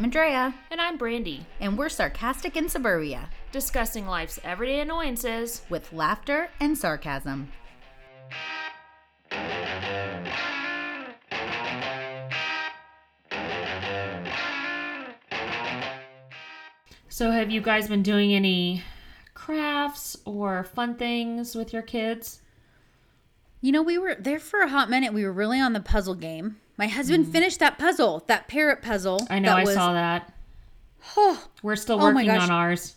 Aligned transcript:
I'm 0.00 0.04
Andrea, 0.04 0.54
And 0.70 0.80
I'm 0.80 0.96
Brandy, 0.96 1.44
and 1.60 1.76
we're 1.76 1.90
sarcastic 1.90 2.56
in 2.56 2.70
suburbia 2.70 3.28
discussing 3.52 4.06
life's 4.06 4.40
everyday 4.42 4.80
annoyances. 4.80 5.60
with 5.68 5.92
laughter 5.92 6.48
and 6.58 6.78
sarcasm. 6.78 7.52
So, 17.10 17.30
have 17.30 17.50
you 17.50 17.60
guys 17.60 17.86
been 17.86 18.02
doing 18.02 18.32
any 18.32 18.82
crafts 19.34 20.16
or 20.24 20.64
fun 20.64 20.94
things 20.94 21.54
with 21.54 21.74
your 21.74 21.82
kids? 21.82 22.40
You 23.60 23.72
know, 23.72 23.82
we 23.82 23.98
were 23.98 24.14
there 24.18 24.38
for 24.40 24.60
a 24.60 24.68
hot 24.68 24.88
minute. 24.88 25.12
We 25.12 25.24
were 25.24 25.32
really 25.32 25.60
on 25.60 25.72
the 25.74 25.80
puzzle 25.80 26.14
game. 26.14 26.56
My 26.78 26.86
husband 26.86 27.26
mm. 27.26 27.32
finished 27.32 27.58
that 27.58 27.78
puzzle, 27.78 28.24
that 28.26 28.48
parrot 28.48 28.80
puzzle. 28.82 29.26
I 29.28 29.38
know 29.38 29.54
I 29.56 29.64
was- 29.64 29.74
saw 29.74 29.92
that. 29.92 30.32
Oh, 31.16 31.46
We're 31.62 31.76
still 31.76 32.00
Oh 32.00 32.04
working 32.12 32.26
gosh. 32.26 32.42
on 32.42 32.50
ours. 32.50 32.96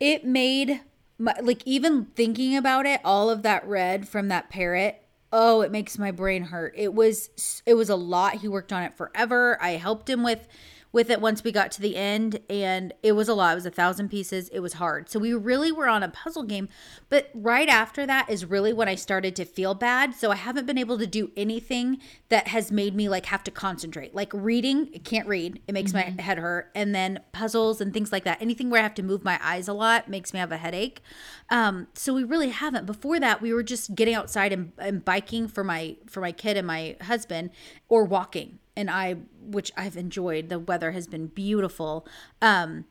it 0.00 0.24
made 0.24 0.80
my, 1.18 1.34
like 1.42 1.62
even 1.66 2.06
thinking 2.16 2.56
about 2.56 2.84
it, 2.86 3.00
all 3.04 3.30
of 3.30 3.42
that 3.42 3.66
red 3.66 4.08
from 4.08 4.28
that 4.28 4.50
parrot. 4.50 5.02
Oh, 5.32 5.62
it 5.62 5.70
makes 5.70 5.96
my 5.98 6.10
brain 6.10 6.44
hurt. 6.44 6.74
It 6.76 6.92
was 6.92 7.62
it 7.64 7.74
was 7.74 7.88
a 7.88 7.96
lot. 7.96 8.34
He 8.36 8.48
worked 8.48 8.72
on 8.72 8.82
it 8.82 8.96
forever. 8.96 9.56
I 9.62 9.72
helped 9.72 10.10
him 10.10 10.22
with 10.22 10.46
with 10.92 11.10
it 11.10 11.20
once 11.20 11.42
we 11.42 11.50
got 11.50 11.72
to 11.72 11.80
the 11.80 11.96
end 11.96 12.38
and 12.48 12.92
it 13.02 13.12
was 13.12 13.28
a 13.28 13.34
lot. 13.34 13.52
It 13.52 13.56
was 13.56 13.66
a 13.66 13.70
thousand 13.70 14.10
pieces. 14.10 14.48
It 14.50 14.60
was 14.60 14.74
hard. 14.74 15.08
So 15.08 15.18
we 15.18 15.32
really 15.32 15.72
were 15.72 15.88
on 15.88 16.02
a 16.02 16.08
puzzle 16.08 16.42
game. 16.42 16.68
But 17.08 17.30
right 17.34 17.68
after 17.68 18.06
that 18.06 18.28
is 18.28 18.44
really 18.44 18.72
when 18.72 18.88
I 18.88 18.94
started 18.94 19.34
to 19.36 19.44
feel 19.44 19.74
bad. 19.74 20.14
So 20.14 20.30
I 20.30 20.36
haven't 20.36 20.66
been 20.66 20.78
able 20.78 20.98
to 20.98 21.06
do 21.06 21.32
anything 21.36 21.98
that 22.28 22.48
has 22.48 22.70
made 22.70 22.94
me 22.94 23.08
like 23.08 23.26
have 23.26 23.42
to 23.44 23.50
concentrate. 23.50 24.14
Like 24.14 24.32
reading, 24.34 24.90
I 24.94 24.98
can't 24.98 25.26
read. 25.26 25.62
It 25.66 25.72
makes 25.72 25.94
my 25.94 26.14
head 26.18 26.38
hurt. 26.38 26.70
And 26.74 26.94
then 26.94 27.20
puzzles 27.32 27.80
and 27.80 27.94
things 27.94 28.12
like 28.12 28.24
that. 28.24 28.42
Anything 28.42 28.68
where 28.68 28.80
I 28.80 28.82
have 28.82 28.94
to 28.94 29.02
move 29.02 29.24
my 29.24 29.40
eyes 29.42 29.68
a 29.68 29.72
lot 29.72 30.08
makes 30.08 30.34
me 30.34 30.40
have 30.40 30.52
a 30.52 30.58
headache. 30.58 31.00
Um, 31.48 31.88
so 31.94 32.12
we 32.12 32.24
really 32.24 32.50
haven't. 32.50 32.84
Before 32.84 33.18
that, 33.18 33.40
we 33.40 33.54
were 33.54 33.62
just 33.62 33.94
getting 33.94 34.14
outside 34.14 34.52
and, 34.52 34.72
and 34.78 35.04
biking 35.04 35.48
for 35.48 35.64
my 35.64 35.96
for 36.06 36.20
my 36.20 36.32
kid 36.32 36.56
and 36.56 36.66
my 36.66 36.96
husband 37.00 37.50
or 37.88 38.04
walking 38.04 38.58
and 38.76 38.90
I, 38.90 39.16
which 39.40 39.72
I've 39.76 39.96
enjoyed. 39.96 40.48
The 40.48 40.58
weather 40.58 40.92
has 40.92 41.06
been 41.06 41.26
beautiful. 41.26 42.06
Um, 42.40 42.86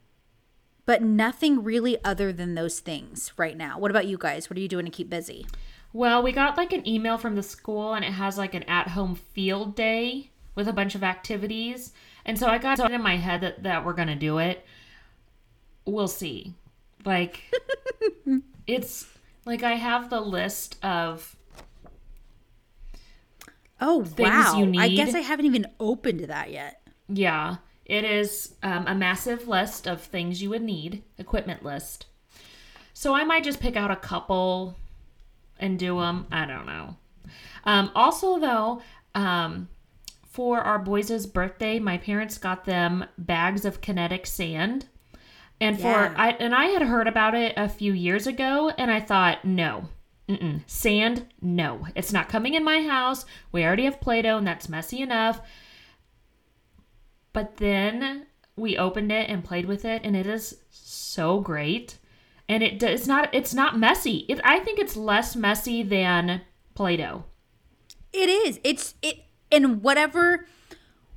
but 0.86 1.02
nothing 1.02 1.64
really 1.64 2.04
other 2.04 2.34
than 2.34 2.56
those 2.56 2.80
things 2.80 3.32
right 3.38 3.56
now. 3.56 3.80
What 3.80 3.92
about 3.92 4.08
you 4.08 4.18
guys? 4.18 4.50
What 4.50 4.58
are 4.58 4.62
you 4.62 4.68
doing 4.68 4.86
to 4.86 4.92
keep 4.92 5.10
busy? 5.10 5.46
Well, 5.94 6.24
we 6.24 6.32
got 6.32 6.58
like 6.58 6.74
an 6.74 6.88
email 6.88 7.18
from 7.18 7.36
the 7.36 7.44
school 7.44 7.94
and 7.94 8.04
it 8.04 8.12
has 8.12 8.38
like 8.38 8.54
an 8.54 8.64
at 8.64 8.90
home 8.90 9.16
field 9.16 9.76
day 9.76 10.32
with 10.56 10.68
a 10.68 10.74
bunch 10.74 10.96
of 10.96 11.04
activities. 11.04 11.94
And 12.26 12.38
so 12.38 12.48
I 12.48 12.58
got 12.58 12.80
it 12.80 12.92
in 12.92 13.02
my 13.02 13.18
head 13.18 13.42
that, 13.42 13.64
that 13.64 13.86
we're 13.86 13.94
going 13.94 14.08
to 14.08 14.16
do 14.16 14.38
it. 14.38 14.66
We'll 15.86 16.08
see. 16.08 16.54
Like, 17.04 17.42
it's 18.68 19.08
like 19.46 19.64
I 19.64 19.74
have 19.74 20.10
the 20.10 20.22
list 20.22 20.78
of 20.84 21.36
Oh 23.82 24.06
wow! 24.18 24.58
you 24.58 24.80
I 24.80 24.90
guess. 24.90 25.16
I 25.16 25.20
haven't 25.20 25.48
even 25.48 25.66
opened 25.80 26.22
that 26.22 26.52
yet. 26.52 26.88
Yeah, 27.10 27.58
it 27.86 28.06
is 28.06 28.56
um, 28.64 28.86
a 28.88 28.96
massive 28.96 29.48
list 29.48 29.88
of 29.88 30.02
things 30.02 30.42
you 30.42 30.50
would 30.52 30.62
need, 30.62 31.04
equipment 31.18 31.64
list. 31.64 32.06
So 32.94 33.14
I 33.16 33.24
might 33.24 33.44
just 33.44 33.60
pick 33.60 33.76
out 33.76 33.90
a 33.92 33.96
couple 33.96 34.76
and 35.60 35.80
do 35.80 36.00
them. 36.00 36.28
I 36.32 36.46
don't 36.46 36.66
know. 36.68 36.96
Um, 37.66 37.92
also, 37.96 38.40
though, 38.40 38.82
um, 39.16 39.68
for 40.30 40.62
our 40.62 40.80
boys' 40.80 41.26
birthday, 41.26 41.80
my 41.80 41.98
parents 41.98 42.38
got 42.38 42.66
them 42.66 43.06
bags 43.18 43.66
of 43.66 43.82
kinetic 43.82 44.26
sand. 44.28 44.86
And 45.60 45.78
for 45.78 45.88
Yeah. 45.88 46.14
I 46.18 46.30
and 46.32 46.56
I 46.56 46.66
had 46.66 46.82
heard 46.82 47.08
about 47.08 47.36
it 47.36 47.54
a 47.58 47.70
few 47.70 47.94
years 47.94 48.26
ago, 48.28 48.72
and 48.78 48.90
I 48.90 49.00
thought, 49.00 49.46
no, 49.46 49.90
Mm-mm. 50.30 50.62
sand, 50.66 51.28
no, 51.42 51.88
it's 51.96 52.14
not 52.14 52.30
coming 52.30 52.54
in 52.54 52.64
my 52.64 52.84
house. 52.84 53.26
We 53.52 53.66
already 53.66 53.86
have 53.86 54.00
Play-Doh, 54.00 54.38
and 54.38 54.48
that's 54.48 54.70
messy 54.70 55.02
enough. 55.02 55.42
But 57.34 57.58
then 57.58 58.28
we 58.56 58.78
opened 58.78 59.12
it 59.12 59.30
and 59.30 59.44
played 59.44 59.66
with 59.66 59.86
it, 59.86 60.02
and 60.04 60.16
it 60.16 60.28
is 60.28 60.58
so 60.70 61.40
great. 61.40 61.98
And 62.48 62.64
it 62.64 62.84
it's 62.84 63.08
not 63.08 63.34
it's 63.34 63.54
not 63.54 63.78
messy. 63.78 64.26
It 64.28 64.40
I 64.44 64.60
think 64.60 64.80
it's 64.80 64.98
less 64.98 65.36
messy 65.36 65.84
than 65.84 66.42
Play-Doh. 66.76 67.24
It 68.14 68.30
is. 68.30 68.60
It's 68.64 68.96
it, 69.02 69.24
and 69.52 69.82
whatever, 69.82 70.46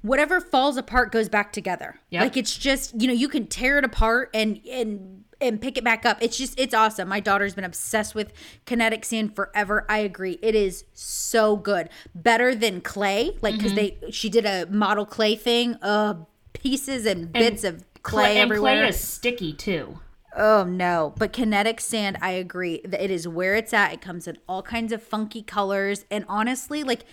whatever 0.03 0.41
falls 0.41 0.76
apart 0.76 1.10
goes 1.10 1.28
back 1.28 1.53
together. 1.53 1.98
Yep. 2.10 2.22
Like 2.22 2.36
it's 2.36 2.56
just 2.56 3.00
you 3.00 3.09
know 3.09 3.15
you 3.15 3.28
can 3.28 3.47
tear 3.48 3.78
it 3.78 3.84
apart 3.84 4.31
and 4.32 4.60
and 4.69 5.23
and 5.41 5.61
pick 5.61 5.77
it 5.78 5.84
back 5.84 6.05
up. 6.05 6.19
It's 6.21 6.37
just 6.37 6.59
it's 6.59 6.75
awesome. 6.75 7.09
My 7.09 7.21
daughter's 7.21 7.55
been 7.55 7.65
obsessed 7.65 8.15
with 8.15 8.33
kinetic 8.67 9.05
sand 9.05 9.34
forever. 9.34 9.84
I 9.89 9.99
agree. 9.99 10.39
It 10.43 10.55
is 10.55 10.84
so 10.93 11.56
good. 11.56 11.89
Better 12.15 12.55
than 12.55 12.81
clay. 12.81 13.37
Like 13.41 13.56
because 13.56 13.75
they 13.75 13.99
she 14.11 14.28
did 14.28 14.47
a 14.47 14.67
model 14.67 15.06
clay 15.06 15.37
thing. 15.37 15.77
Uh, 15.83 16.15
pieces 16.53 17.05
and 17.06 17.33
bits 17.33 17.65
of 17.65 17.84
clay, 18.03 18.33
and 18.33 18.39
everywhere. 18.39 18.83
clay 18.83 18.89
is 18.89 19.00
sticky 19.00 19.53
too. 19.53 19.99
Oh 20.37 20.65
no, 20.65 21.15
but 21.17 21.33
kinetic 21.33 21.81
sand, 21.81 22.19
I 22.21 22.33
agree. 22.33 22.81
that 22.84 23.03
It 23.03 23.11
is 23.11 23.28
where 23.28 23.55
it's 23.55 23.72
at. 23.72 23.93
It 23.93 24.01
comes 24.01 24.27
in 24.27 24.39
all 24.49 24.62
kinds 24.62 24.93
of 24.93 25.03
funky 25.03 25.43
colors. 25.43 26.05
And 26.11 26.25
honestly, 26.28 26.83
like 26.83 27.05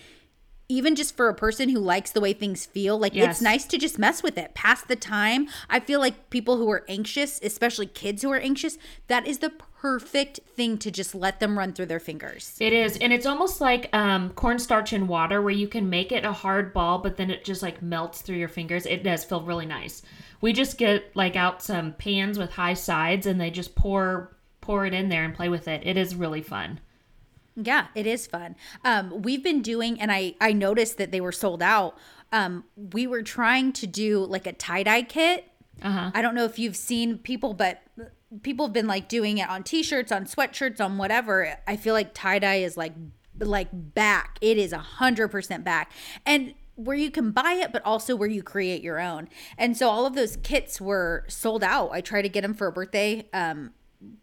even 0.68 0.94
just 0.94 1.16
for 1.16 1.28
a 1.28 1.34
person 1.34 1.68
who 1.68 1.78
likes 1.78 2.10
the 2.12 2.20
way 2.20 2.32
things 2.32 2.64
feel, 2.64 2.98
like 2.98 3.14
Yes. 3.14 3.36
it's 3.36 3.42
nice 3.42 3.64
to 3.66 3.78
just 3.78 3.98
mess 3.98 4.22
with 4.22 4.38
it. 4.38 4.54
Pass 4.54 4.82
the 4.82 4.96
time. 4.96 5.48
I 5.68 5.80
feel 5.80 6.00
like 6.00 6.30
people 6.30 6.56
who 6.56 6.70
are 6.70 6.84
anxious, 6.88 7.40
especially 7.42 7.86
kids 7.86 8.22
who 8.22 8.30
are 8.32 8.38
anxious, 8.38 8.78
that 9.08 9.26
is 9.26 9.38
the 9.38 9.50
perfect 9.80 10.40
thing 10.56 10.78
to 10.78 10.90
just 10.90 11.14
let 11.14 11.40
them 11.40 11.58
run 11.58 11.72
through 11.72 11.86
their 11.86 11.98
fingers. 12.00 12.56
It 12.60 12.72
is, 12.72 12.96
and 12.98 13.12
it's 13.12 13.26
almost 13.26 13.60
like 13.60 13.94
um, 13.94 14.30
cornstarch 14.30 14.92
and 14.92 15.08
water, 15.08 15.42
where 15.42 15.52
you 15.52 15.66
can 15.68 15.90
make 15.90 16.12
it 16.12 16.24
a 16.24 16.32
hard 16.32 16.72
ball, 16.72 16.98
but 16.98 17.16
then 17.16 17.30
it 17.30 17.44
just 17.44 17.62
like 17.62 17.82
melts 17.82 18.22
through 18.22 18.36
your 18.36 18.48
fingers. 18.48 18.86
It 18.86 19.02
does 19.02 19.24
feel 19.24 19.42
really 19.42 19.66
nice. 19.66 20.02
We 20.40 20.52
just 20.52 20.78
get 20.78 21.14
like 21.14 21.36
out 21.36 21.62
some 21.62 21.92
pans 21.94 22.38
with 22.38 22.52
high 22.52 22.74
sides, 22.74 23.26
and 23.26 23.40
they 23.40 23.50
just 23.50 23.74
pour 23.74 24.36
pour 24.60 24.86
it 24.86 24.94
in 24.94 25.08
there 25.08 25.24
and 25.24 25.34
play 25.34 25.48
with 25.48 25.66
it. 25.66 25.82
It 25.84 25.96
is 25.96 26.14
really 26.14 26.42
fun. 26.42 26.78
Yeah, 27.56 27.88
it 27.94 28.06
is 28.06 28.26
fun. 28.26 28.56
Um, 28.84 29.22
we've 29.22 29.42
been 29.42 29.62
doing, 29.62 30.00
and 30.00 30.10
I 30.10 30.34
I 30.40 30.52
noticed 30.52 30.98
that 30.98 31.12
they 31.12 31.20
were 31.20 31.32
sold 31.32 31.62
out. 31.62 31.98
Um, 32.32 32.64
we 32.76 33.06
were 33.06 33.22
trying 33.22 33.72
to 33.74 33.86
do 33.86 34.24
like 34.24 34.46
a 34.46 34.52
tie 34.52 34.82
dye 34.82 35.02
kit. 35.02 35.48
Uh-huh. 35.82 36.10
I 36.14 36.22
don't 36.22 36.34
know 36.34 36.44
if 36.44 36.58
you've 36.58 36.76
seen 36.76 37.18
people, 37.18 37.54
but 37.54 37.82
people 38.42 38.66
have 38.66 38.72
been 38.72 38.86
like 38.86 39.08
doing 39.08 39.38
it 39.38 39.48
on 39.48 39.62
t-shirts, 39.62 40.10
on 40.10 40.24
sweatshirts, 40.24 40.80
on 40.80 40.96
whatever. 40.96 41.58
I 41.66 41.76
feel 41.76 41.92
like 41.94 42.14
tie 42.14 42.38
dye 42.38 42.56
is 42.56 42.76
like 42.76 42.94
like 43.38 43.68
back. 43.72 44.38
It 44.40 44.56
is 44.58 44.72
a 44.72 44.78
hundred 44.78 45.28
percent 45.28 45.64
back, 45.64 45.92
and 46.24 46.54
where 46.76 46.96
you 46.96 47.10
can 47.10 47.32
buy 47.32 47.52
it, 47.52 47.70
but 47.72 47.82
also 47.84 48.16
where 48.16 48.28
you 48.28 48.42
create 48.42 48.82
your 48.82 48.98
own. 48.98 49.28
And 49.58 49.76
so 49.76 49.90
all 49.90 50.06
of 50.06 50.14
those 50.14 50.36
kits 50.36 50.80
were 50.80 51.24
sold 51.28 51.62
out. 51.62 51.90
I 51.92 52.00
tried 52.00 52.22
to 52.22 52.30
get 52.30 52.40
them 52.40 52.54
for 52.54 52.66
a 52.66 52.72
birthday. 52.72 53.28
Um, 53.32 53.72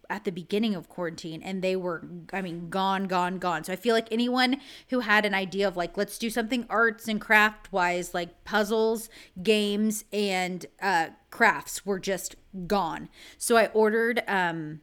at 0.10 0.24
the 0.24 0.32
beginning 0.32 0.76
of 0.76 0.90
quarantine 0.90 1.42
and 1.44 1.62
they 1.62 1.76
were 1.76 2.04
i 2.34 2.42
mean 2.42 2.70
gone 2.70 3.06
gone 3.06 3.38
gone 3.38 3.64
so 3.64 3.72
i 3.72 3.76
feel 3.76 3.94
like 3.94 4.08
anyone 4.12 4.58
who 4.90 5.02
had 5.02 5.26
an 5.26 5.34
idea 5.34 5.68
of 5.68 5.78
like 5.78 5.96
let's 5.98 6.18
do 6.18 6.30
something 6.30 6.66
arts 6.70 7.08
and 7.08 7.22
craft 7.22 7.72
wise 7.72 8.14
like 8.14 8.44
puzzles 8.44 9.10
games 9.42 10.06
and 10.12 10.66
uh 10.82 11.08
crafts 11.30 11.86
were 11.86 12.00
just 12.00 12.36
gone 12.68 13.10
so 13.38 13.58
i 13.58 13.68
ordered 13.68 14.24
um 14.28 14.82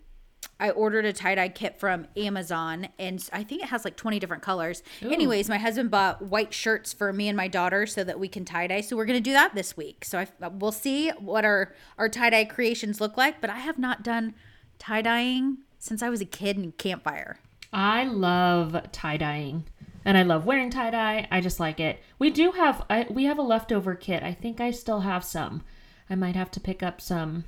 I 0.58 0.70
ordered 0.70 1.04
a 1.04 1.12
tie 1.12 1.34
dye 1.34 1.48
kit 1.48 1.78
from 1.78 2.06
Amazon 2.16 2.88
and 2.98 3.28
I 3.32 3.42
think 3.42 3.62
it 3.62 3.68
has 3.68 3.84
like 3.84 3.96
20 3.96 4.18
different 4.18 4.42
colors. 4.42 4.82
Anyways, 5.02 5.48
my 5.48 5.58
husband 5.58 5.90
bought 5.90 6.22
white 6.22 6.54
shirts 6.54 6.92
for 6.92 7.12
me 7.12 7.28
and 7.28 7.36
my 7.36 7.48
daughter 7.48 7.86
so 7.86 8.02
that 8.04 8.18
we 8.18 8.28
can 8.28 8.44
tie 8.44 8.66
dye. 8.66 8.80
So 8.80 8.96
we're 8.96 9.04
going 9.04 9.18
to 9.18 9.30
do 9.30 9.32
that 9.32 9.54
this 9.54 9.76
week. 9.76 10.04
So 10.04 10.18
I, 10.20 10.48
we'll 10.48 10.72
see 10.72 11.10
what 11.10 11.44
our, 11.44 11.74
our 11.98 12.08
tie 12.08 12.30
dye 12.30 12.44
creations 12.46 13.00
look 13.00 13.16
like. 13.18 13.40
But 13.40 13.50
I 13.50 13.58
have 13.58 13.78
not 13.78 14.02
done 14.02 14.34
tie 14.78 15.02
dyeing 15.02 15.58
since 15.78 16.02
I 16.02 16.08
was 16.08 16.20
a 16.20 16.26
kid 16.26 16.56
in 16.56 16.72
campfire. 16.72 17.38
I 17.72 18.04
love 18.04 18.76
tie 18.92 19.16
dyeing, 19.16 19.64
and 20.04 20.16
I 20.16 20.22
love 20.22 20.46
wearing 20.46 20.70
tie 20.70 20.90
dye. 20.90 21.28
I 21.30 21.40
just 21.40 21.60
like 21.60 21.80
it. 21.80 22.00
We 22.18 22.30
do 22.30 22.52
have 22.52 22.84
I, 22.88 23.06
we 23.10 23.24
have 23.24 23.38
a 23.38 23.42
leftover 23.42 23.94
kit. 23.94 24.22
I 24.22 24.32
think 24.32 24.60
I 24.60 24.70
still 24.70 25.00
have 25.00 25.24
some. 25.24 25.62
I 26.08 26.14
might 26.14 26.36
have 26.36 26.50
to 26.52 26.60
pick 26.60 26.82
up 26.82 27.00
some 27.00 27.44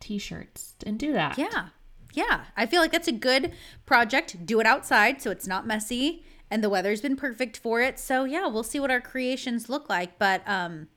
t-shirts 0.00 0.74
and 0.86 0.98
do 0.98 1.12
that. 1.12 1.38
Yeah. 1.38 1.68
Yeah. 2.12 2.44
I 2.56 2.66
feel 2.66 2.80
like 2.80 2.92
that's 2.92 3.08
a 3.08 3.12
good 3.12 3.52
project. 3.86 4.46
Do 4.46 4.60
it 4.60 4.66
outside 4.66 5.22
so 5.22 5.30
it's 5.30 5.46
not 5.46 5.66
messy 5.66 6.24
and 6.50 6.62
the 6.62 6.70
weather's 6.70 7.00
been 7.00 7.16
perfect 7.16 7.56
for 7.56 7.80
it. 7.80 7.98
So 7.98 8.24
yeah, 8.24 8.46
we'll 8.46 8.62
see 8.62 8.80
what 8.80 8.90
our 8.90 9.00
creations 9.00 9.68
look 9.68 9.88
like, 9.88 10.18
but 10.18 10.42
um 10.46 10.88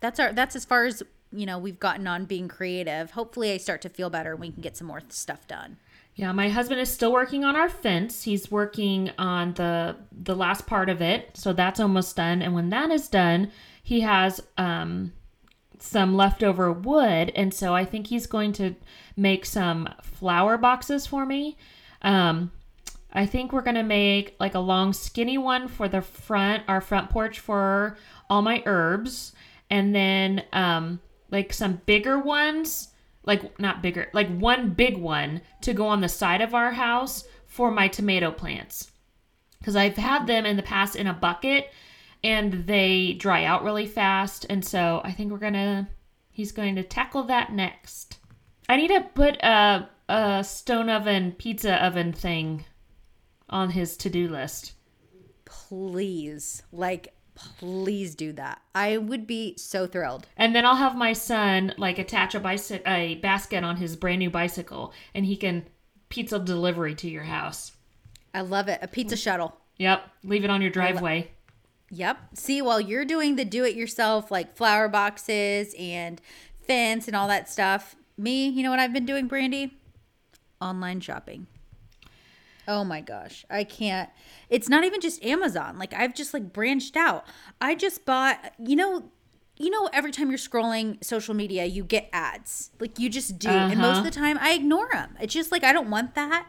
that's 0.00 0.20
our 0.20 0.32
that's 0.32 0.56
as 0.56 0.64
far 0.64 0.84
as 0.84 1.02
you 1.32 1.46
know 1.46 1.58
we've 1.58 1.78
gotten 1.78 2.06
on 2.06 2.24
being 2.24 2.48
creative. 2.48 3.12
Hopefully 3.12 3.52
I 3.52 3.56
start 3.56 3.82
to 3.82 3.88
feel 3.88 4.10
better 4.10 4.32
and 4.32 4.40
we 4.40 4.50
can 4.50 4.62
get 4.62 4.76
some 4.76 4.86
more 4.86 5.02
stuff 5.08 5.46
done. 5.46 5.78
Yeah, 6.18 6.32
my 6.32 6.48
husband 6.48 6.80
is 6.80 6.90
still 6.90 7.12
working 7.12 7.44
on 7.44 7.54
our 7.54 7.68
fence. 7.68 8.24
He's 8.24 8.50
working 8.50 9.12
on 9.18 9.54
the 9.54 9.96
the 10.10 10.34
last 10.34 10.66
part 10.66 10.88
of 10.88 11.00
it, 11.00 11.30
so 11.36 11.52
that's 11.52 11.78
almost 11.78 12.16
done. 12.16 12.42
And 12.42 12.54
when 12.54 12.70
that 12.70 12.90
is 12.90 13.08
done, 13.08 13.52
he 13.82 14.00
has 14.00 14.40
um 14.56 15.12
some 15.78 16.16
leftover 16.16 16.72
wood, 16.72 17.30
and 17.36 17.54
so 17.54 17.72
I 17.72 17.84
think 17.84 18.08
he's 18.08 18.26
going 18.26 18.52
to 18.54 18.74
make 19.16 19.46
some 19.46 19.88
flower 20.02 20.58
boxes 20.58 21.06
for 21.06 21.24
me. 21.24 21.56
Um, 22.02 22.50
I 23.12 23.24
think 23.26 23.52
we're 23.52 23.62
gonna 23.62 23.84
make 23.84 24.34
like 24.40 24.56
a 24.56 24.60
long, 24.60 24.92
skinny 24.92 25.38
one 25.38 25.68
for 25.68 25.88
the 25.88 26.02
front, 26.02 26.64
our 26.66 26.80
front 26.80 27.10
porch 27.10 27.38
for 27.38 27.96
all 28.28 28.42
my 28.42 28.60
herbs, 28.66 29.34
and 29.70 29.94
then 29.94 30.42
um, 30.52 30.98
like 31.30 31.52
some 31.52 31.80
bigger 31.86 32.18
ones, 32.18 32.88
like 33.24 33.58
not 33.60 33.82
bigger, 33.82 34.08
like 34.12 34.28
one 34.36 34.70
big 34.70 34.96
one 34.96 35.42
to 35.62 35.74
go 35.74 35.86
on 35.86 36.00
the 36.00 36.08
side 36.08 36.40
of 36.40 36.54
our 36.54 36.72
house 36.72 37.24
for 37.46 37.70
my 37.70 37.88
tomato 37.88 38.30
plants, 38.30 38.90
because 39.58 39.76
I've 39.76 39.96
had 39.96 40.26
them 40.26 40.46
in 40.46 40.56
the 40.56 40.62
past 40.62 40.96
in 40.96 41.06
a 41.06 41.14
bucket 41.14 41.70
and 42.24 42.66
they 42.66 43.14
dry 43.14 43.44
out 43.44 43.64
really 43.64 43.86
fast. 43.86 44.46
And 44.48 44.64
so 44.64 45.00
I 45.04 45.12
think 45.12 45.30
we're 45.30 45.38
gonna 45.38 45.88
he's 46.30 46.52
going 46.52 46.76
to 46.76 46.82
tackle 46.82 47.24
that 47.24 47.52
next. 47.52 48.18
I 48.68 48.76
need 48.76 48.88
to 48.88 49.00
put 49.14 49.36
a 49.42 49.88
a 50.08 50.42
stone 50.42 50.88
oven 50.88 51.32
pizza 51.32 51.84
oven 51.84 52.12
thing 52.12 52.64
on 53.50 53.70
his 53.70 53.96
to 53.98 54.08
do 54.08 54.28
list. 54.28 54.72
Please, 55.44 56.62
like, 56.72 57.14
please 57.58 58.14
do 58.14 58.32
that. 58.32 58.60
I 58.74 58.96
would 58.96 59.26
be 59.26 59.56
so 59.56 59.86
thrilled. 59.86 60.26
And 60.36 60.54
then 60.54 60.64
I'll 60.64 60.76
have 60.76 60.96
my 60.96 61.12
son 61.12 61.74
like 61.78 61.98
attach 61.98 62.34
a 62.34 62.40
bicycle 62.40 62.82
a 62.90 63.16
basket 63.16 63.64
on 63.64 63.76
his 63.76 63.96
brand 63.96 64.18
new 64.18 64.30
bicycle 64.30 64.92
and 65.14 65.24
he 65.24 65.36
can 65.36 65.66
pizza 66.08 66.38
delivery 66.38 66.94
to 66.96 67.08
your 67.08 67.24
house. 67.24 67.72
I 68.34 68.42
love 68.42 68.68
it. 68.68 68.78
A 68.82 68.88
pizza 68.88 69.16
shuttle. 69.16 69.56
Yep, 69.78 70.02
leave 70.24 70.44
it 70.44 70.50
on 70.50 70.60
your 70.60 70.70
driveway. 70.70 71.30
Yep. 71.90 72.18
See, 72.34 72.60
while 72.60 72.80
you're 72.80 73.04
doing 73.04 73.36
the 73.36 73.44
do 73.44 73.64
it 73.64 73.74
yourself, 73.74 74.30
like 74.30 74.56
flower 74.56 74.88
boxes 74.88 75.74
and 75.78 76.20
fence 76.66 77.06
and 77.06 77.16
all 77.16 77.28
that 77.28 77.48
stuff, 77.48 77.96
me, 78.16 78.48
you 78.48 78.62
know 78.62 78.70
what 78.70 78.80
I've 78.80 78.92
been 78.92 79.06
doing, 79.06 79.26
Brandy? 79.26 79.74
Online 80.60 81.00
shopping. 81.00 81.46
Oh 82.68 82.84
my 82.84 83.00
gosh. 83.00 83.46
I 83.48 83.64
can't. 83.64 84.10
It's 84.50 84.68
not 84.68 84.84
even 84.84 85.00
just 85.00 85.24
Amazon. 85.24 85.78
Like, 85.78 85.94
I've 85.94 86.14
just 86.14 86.34
like 86.34 86.52
branched 86.52 86.96
out. 86.96 87.26
I 87.62 87.74
just 87.74 88.04
bought, 88.04 88.52
you 88.58 88.76
know, 88.76 89.10
you 89.56 89.70
know, 89.70 89.88
every 89.92 90.12
time 90.12 90.28
you're 90.28 90.38
scrolling 90.38 91.02
social 91.02 91.34
media, 91.34 91.64
you 91.64 91.82
get 91.82 92.10
ads. 92.12 92.70
Like, 92.78 92.98
you 92.98 93.08
just 93.08 93.38
do. 93.38 93.48
And 93.48 93.80
most 93.80 93.98
of 93.98 94.04
the 94.04 94.10
time, 94.10 94.36
I 94.38 94.52
ignore 94.52 94.88
them. 94.92 95.16
It's 95.20 95.32
just 95.32 95.50
like, 95.50 95.64
I 95.64 95.72
don't 95.72 95.90
want 95.90 96.14
that. 96.14 96.46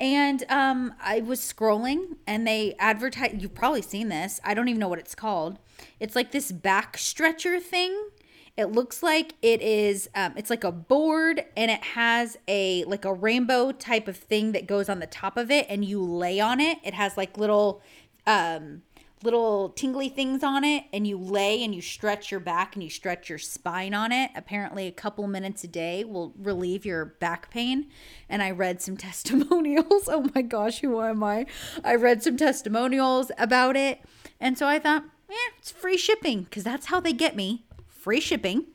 And 0.00 0.44
um, 0.50 0.92
I 1.00 1.20
was 1.20 1.40
scrolling 1.40 2.16
and 2.26 2.44
they 2.46 2.74
advertise. 2.80 3.36
You've 3.38 3.54
probably 3.54 3.80
seen 3.80 4.08
this. 4.08 4.40
I 4.44 4.52
don't 4.52 4.68
even 4.68 4.80
know 4.80 4.88
what 4.88 4.98
it's 4.98 5.14
called. 5.14 5.60
It's 6.00 6.16
like 6.16 6.32
this 6.32 6.50
back 6.50 6.98
stretcher 6.98 7.60
thing. 7.60 8.08
It 8.56 8.66
looks 8.66 9.02
like 9.02 9.34
it 9.42 9.60
is. 9.62 10.08
Um, 10.14 10.34
it's 10.36 10.48
like 10.48 10.62
a 10.62 10.70
board 10.70 11.44
and 11.56 11.70
it 11.70 11.82
has 11.82 12.36
a 12.46 12.84
like 12.84 13.04
a 13.04 13.12
rainbow 13.12 13.72
type 13.72 14.06
of 14.06 14.16
thing 14.16 14.52
that 14.52 14.66
goes 14.66 14.88
on 14.88 15.00
the 15.00 15.06
top 15.06 15.36
of 15.36 15.50
it, 15.50 15.66
and 15.68 15.84
you 15.84 16.02
lay 16.02 16.38
on 16.38 16.60
it. 16.60 16.78
It 16.84 16.94
has 16.94 17.16
like 17.16 17.36
little. 17.36 17.82
Um, 18.26 18.82
little 19.22 19.70
tingly 19.70 20.10
things 20.10 20.44
on 20.44 20.64
it 20.64 20.84
and 20.92 21.06
you 21.06 21.16
lay 21.16 21.64
and 21.64 21.74
you 21.74 21.80
stretch 21.80 22.30
your 22.30 22.40
back 22.40 22.74
and 22.74 22.82
you 22.82 22.90
stretch 22.90 23.30
your 23.30 23.38
spine 23.38 23.94
on 23.94 24.12
it. 24.12 24.30
Apparently, 24.36 24.86
a 24.86 24.92
couple 24.92 25.26
minutes 25.26 25.64
a 25.64 25.66
day 25.66 26.04
will 26.04 26.34
relieve 26.38 26.84
your 26.84 27.06
back 27.06 27.50
pain. 27.50 27.86
And 28.28 28.42
I 28.42 28.50
read 28.50 28.82
some 28.82 28.96
testimonials. 28.98 30.08
Oh 30.08 30.28
my 30.34 30.42
gosh, 30.42 30.80
who 30.80 31.00
am 31.00 31.24
I? 31.24 31.46
I 31.82 31.94
read 31.94 32.22
some 32.22 32.36
testimonials 32.36 33.32
about 33.38 33.76
it. 33.76 34.02
And 34.38 34.58
so 34.58 34.66
I 34.66 34.78
thought, 34.78 35.04
yeah, 35.30 35.36
it's 35.58 35.70
free 35.70 35.96
shipping 35.96 36.42
because 36.42 36.64
that's 36.64 36.86
how 36.86 37.00
they 37.00 37.14
get 37.14 37.34
me 37.34 37.64
free 38.04 38.20
shipping. 38.20 38.66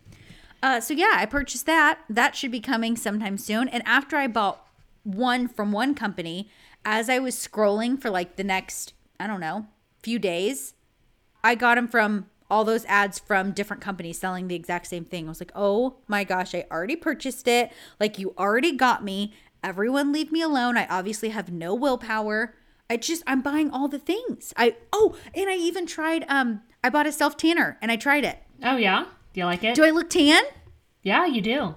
Uh, 0.61 0.81
so 0.81 0.93
yeah, 0.93 1.11
I 1.13 1.27
purchased 1.27 1.67
that. 1.67 1.99
That 2.09 2.35
should 2.35 2.51
be 2.51 2.59
coming 2.59 2.97
sometime 2.97 3.37
soon. 3.37 3.67
And 3.69 3.83
after 3.85 4.17
I 4.17 4.25
bought 4.27 4.65
one 5.03 5.47
from 5.47 5.71
one 5.71 5.93
company, 5.93 6.49
as 6.83 7.09
I 7.09 7.19
was 7.19 7.35
scrolling 7.35 8.01
for 8.01 8.09
like 8.09 8.35
the 8.37 8.43
next, 8.43 8.93
I 9.19 9.27
don't 9.27 9.39
know, 9.39 9.67
few 10.01 10.17
days, 10.17 10.73
I 11.43 11.53
got 11.53 11.75
them 11.75 11.87
from 11.87 12.25
all 12.49 12.63
those 12.63 12.85
ads 12.85 13.19
from 13.19 13.51
different 13.51 13.83
companies 13.83 14.17
selling 14.17 14.47
the 14.47 14.55
exact 14.55 14.87
same 14.87 15.05
thing. 15.05 15.27
I 15.27 15.29
was 15.29 15.39
like, 15.39 15.51
oh 15.53 15.97
my 16.07 16.23
gosh, 16.23 16.55
I 16.55 16.65
already 16.71 16.95
purchased 16.95 17.47
it. 17.47 17.71
Like, 17.99 18.17
you 18.17 18.33
already 18.35 18.71
got 18.71 19.03
me. 19.03 19.33
Everyone 19.63 20.11
leave 20.11 20.31
me 20.31 20.41
alone. 20.41 20.75
I 20.75 20.87
obviously 20.87 21.29
have 21.29 21.51
no 21.51 21.75
willpower. 21.75 22.55
I 22.89 22.97
just, 22.97 23.21
I'm 23.27 23.41
buying 23.41 23.69
all 23.69 23.87
the 23.87 23.99
things. 23.99 24.51
I, 24.57 24.77
oh, 24.91 25.15
and 25.35 25.47
I 25.47 25.55
even 25.57 25.85
tried, 25.85 26.25
um, 26.27 26.63
I 26.83 26.89
bought 26.89 27.05
a 27.05 27.11
self 27.11 27.37
tanner 27.37 27.77
and 27.83 27.91
I 27.91 27.97
tried 27.97 28.25
it. 28.25 28.39
Oh 28.63 28.77
yeah? 28.77 29.05
Do 29.33 29.41
you 29.41 29.45
like 29.45 29.63
it? 29.63 29.75
Do 29.75 29.83
I 29.83 29.91
look 29.91 30.09
tan? 30.09 30.43
yeah, 31.03 31.25
you 31.25 31.41
do. 31.41 31.75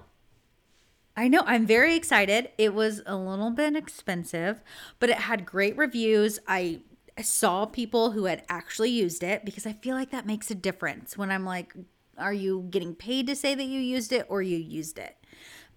I 1.15 1.27
know. 1.27 1.43
I'm 1.45 1.67
very 1.67 1.95
excited. 1.95 2.49
It 2.57 2.73
was 2.73 3.01
a 3.05 3.15
little 3.15 3.51
bit 3.51 3.75
expensive, 3.75 4.61
but 4.99 5.09
it 5.09 5.17
had 5.17 5.45
great 5.45 5.77
reviews. 5.77 6.39
I 6.47 6.81
saw 7.21 7.65
people 7.65 8.11
who 8.11 8.25
had 8.25 8.43
actually 8.49 8.89
used 8.89 9.21
it 9.23 9.45
because 9.45 9.67
I 9.67 9.73
feel 9.73 9.95
like 9.95 10.09
that 10.09 10.25
makes 10.25 10.49
a 10.49 10.55
difference 10.55 11.15
when 11.15 11.29
I'm 11.29 11.45
like, 11.45 11.75
are 12.17 12.33
you 12.33 12.67
getting 12.71 12.95
paid 12.95 13.27
to 13.27 13.35
say 13.35 13.53
that 13.53 13.63
you 13.63 13.79
used 13.79 14.11
it 14.11 14.25
or 14.27 14.41
you 14.41 14.57
used 14.57 14.97
it? 14.97 15.15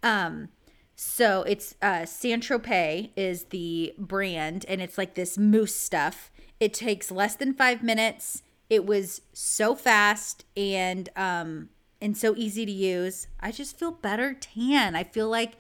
Um, 0.03 0.49
so 0.95 1.43
it's 1.43 1.75
uh 1.83 2.07
Saint 2.07 2.43
Tropez 2.43 3.11
is 3.17 3.45
the 3.45 3.95
brand 3.99 4.65
and 4.67 4.81
it's 4.81 4.97
like 4.97 5.15
this 5.15 5.37
mousse 5.37 5.75
stuff. 5.75 6.31
It 6.59 6.73
takes 6.73 7.11
less 7.11 7.37
than 7.37 7.53
five 7.53 7.83
minutes. 7.83 8.43
It 8.69 8.87
was 8.87 9.23
so 9.33 9.75
fast 9.75 10.45
and 10.57 11.09
um 11.17 11.71
and 12.01 12.17
so 12.17 12.35
easy 12.37 12.67
to 12.67 12.73
use. 12.73 13.27
I 13.41 13.53
just 13.53 13.79
feel 13.79 13.91
better 13.91 14.35
tan. 14.35 14.95
I 14.95 15.05
feel 15.05 15.29
like 15.29 15.57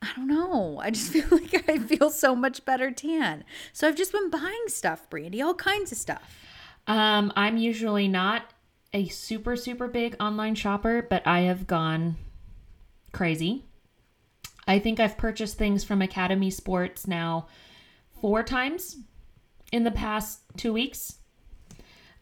I 0.00 0.08
don't 0.16 0.28
know. 0.28 0.80
I 0.82 0.90
just 0.90 1.12
feel 1.12 1.26
like 1.30 1.68
I 1.68 1.78
feel 1.78 2.10
so 2.10 2.34
much 2.34 2.64
better 2.64 2.90
tan. 2.90 3.44
So 3.72 3.88
I've 3.88 3.96
just 3.96 4.12
been 4.12 4.30
buying 4.30 4.64
stuff, 4.68 5.08
Brandy, 5.10 5.40
all 5.40 5.54
kinds 5.54 5.92
of 5.92 5.98
stuff. 5.98 6.36
Um, 6.86 7.32
I'm 7.36 7.56
usually 7.56 8.08
not 8.08 8.42
a 8.92 9.08
super 9.08 9.56
super 9.56 9.88
big 9.88 10.16
online 10.20 10.54
shopper, 10.54 11.06
but 11.08 11.26
I 11.26 11.40
have 11.40 11.66
gone 11.66 12.16
crazy. 13.12 13.64
I 14.66 14.78
think 14.78 15.00
I've 15.00 15.16
purchased 15.16 15.58
things 15.58 15.82
from 15.84 16.02
Academy 16.02 16.50
Sports 16.50 17.06
now 17.06 17.46
four 18.20 18.42
times 18.42 18.98
in 19.72 19.84
the 19.84 19.90
past 19.90 20.40
two 20.56 20.72
weeks. 20.72 21.16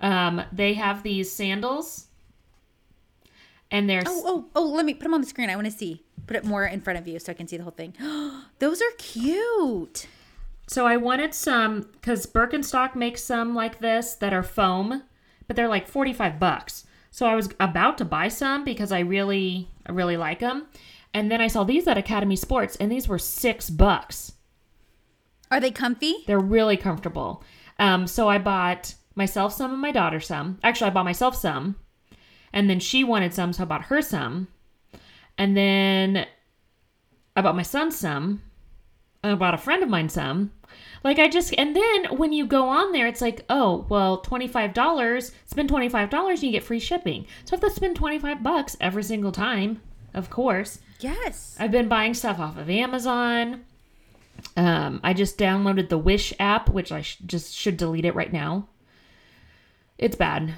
Um, 0.00 0.42
they 0.52 0.74
have 0.74 1.02
these 1.02 1.30
sandals, 1.30 2.06
and 3.70 3.88
they're 3.88 4.02
Oh, 4.06 4.22
oh, 4.26 4.46
oh, 4.56 4.66
let 4.66 4.84
me 4.86 4.94
put 4.94 5.04
them 5.04 5.14
on 5.14 5.20
the 5.20 5.26
screen. 5.26 5.50
I 5.50 5.54
want 5.56 5.66
to 5.66 5.72
see. 5.72 6.04
Put 6.26 6.36
it 6.36 6.44
more 6.44 6.64
in 6.64 6.80
front 6.80 6.98
of 6.98 7.08
you 7.08 7.18
so 7.18 7.32
I 7.32 7.34
can 7.34 7.48
see 7.48 7.56
the 7.56 7.64
whole 7.64 7.72
thing. 7.72 7.94
Those 8.58 8.80
are 8.80 8.90
cute. 8.98 10.06
So 10.66 10.86
I 10.86 10.96
wanted 10.96 11.34
some 11.34 11.88
because 11.92 12.26
Birkenstock 12.26 12.94
makes 12.94 13.24
some 13.24 13.54
like 13.54 13.80
this 13.80 14.14
that 14.16 14.32
are 14.32 14.42
foam, 14.42 15.02
but 15.46 15.56
they're 15.56 15.68
like 15.68 15.88
forty 15.88 16.12
five 16.12 16.38
bucks. 16.38 16.84
So 17.10 17.26
I 17.26 17.34
was 17.34 17.48
about 17.58 17.98
to 17.98 18.04
buy 18.04 18.28
some 18.28 18.64
because 18.64 18.92
I 18.92 19.00
really, 19.00 19.68
I 19.84 19.92
really 19.92 20.16
like 20.16 20.38
them, 20.38 20.68
and 21.12 21.30
then 21.30 21.40
I 21.40 21.48
saw 21.48 21.64
these 21.64 21.88
at 21.88 21.98
Academy 21.98 22.36
Sports, 22.36 22.76
and 22.76 22.90
these 22.90 23.08
were 23.08 23.18
six 23.18 23.68
bucks. 23.68 24.32
Are 25.50 25.58
they 25.58 25.72
comfy? 25.72 26.14
They're 26.28 26.38
really 26.38 26.76
comfortable. 26.76 27.42
Um, 27.80 28.06
so 28.06 28.28
I 28.28 28.38
bought 28.38 28.94
myself 29.14 29.52
some 29.52 29.72
and 29.72 29.80
my 29.80 29.92
daughter 29.92 30.20
some. 30.20 30.58
Actually, 30.62 30.90
I 30.90 30.94
bought 30.94 31.04
myself 31.04 31.36
some, 31.36 31.76
and 32.52 32.68
then 32.70 32.80
she 32.80 33.04
wanted 33.04 33.34
some, 33.34 33.52
so 33.52 33.62
I 33.62 33.66
bought 33.66 33.84
her 33.84 34.02
some, 34.02 34.48
and 35.38 35.56
then 35.56 36.26
I 37.36 37.42
bought 37.42 37.56
my 37.56 37.62
son 37.62 37.90
some. 37.90 38.42
I 39.22 39.34
bought 39.34 39.54
a 39.54 39.58
friend 39.58 39.82
of 39.82 39.88
mine 39.88 40.08
some. 40.08 40.52
Like 41.02 41.18
I 41.18 41.28
just 41.28 41.54
and 41.58 41.74
then 41.74 42.16
when 42.16 42.32
you 42.32 42.46
go 42.46 42.68
on 42.68 42.92
there, 42.92 43.06
it's 43.06 43.20
like, 43.20 43.44
oh 43.50 43.86
well, 43.88 44.18
twenty 44.18 44.46
five 44.48 44.72
dollars. 44.74 45.32
Spend 45.46 45.68
twenty 45.68 45.88
five 45.88 46.10
dollars, 46.10 46.40
and 46.40 46.52
you 46.52 46.58
get 46.58 46.64
free 46.66 46.78
shipping. 46.80 47.26
So 47.44 47.54
I 47.54 47.60
have 47.60 47.68
to 47.68 47.74
spend 47.74 47.96
twenty 47.96 48.18
five 48.18 48.42
bucks 48.42 48.76
every 48.80 49.02
single 49.02 49.32
time. 49.32 49.80
Of 50.14 50.28
course, 50.30 50.78
Yes. 51.00 51.56
I've 51.58 51.70
been 51.70 51.88
buying 51.88 52.14
stuff 52.14 52.38
off 52.38 52.58
of 52.58 52.68
Amazon. 52.68 53.62
Um, 54.56 55.00
I 55.04 55.12
just 55.14 55.38
downloaded 55.38 55.88
the 55.88 55.98
Wish 55.98 56.32
app, 56.40 56.68
which 56.68 56.92
I 56.92 57.02
sh- 57.02 57.18
just 57.26 57.54
should 57.54 57.76
delete 57.76 58.04
it 58.04 58.14
right 58.14 58.32
now. 58.32 58.68
It's 60.00 60.16
bad. 60.16 60.54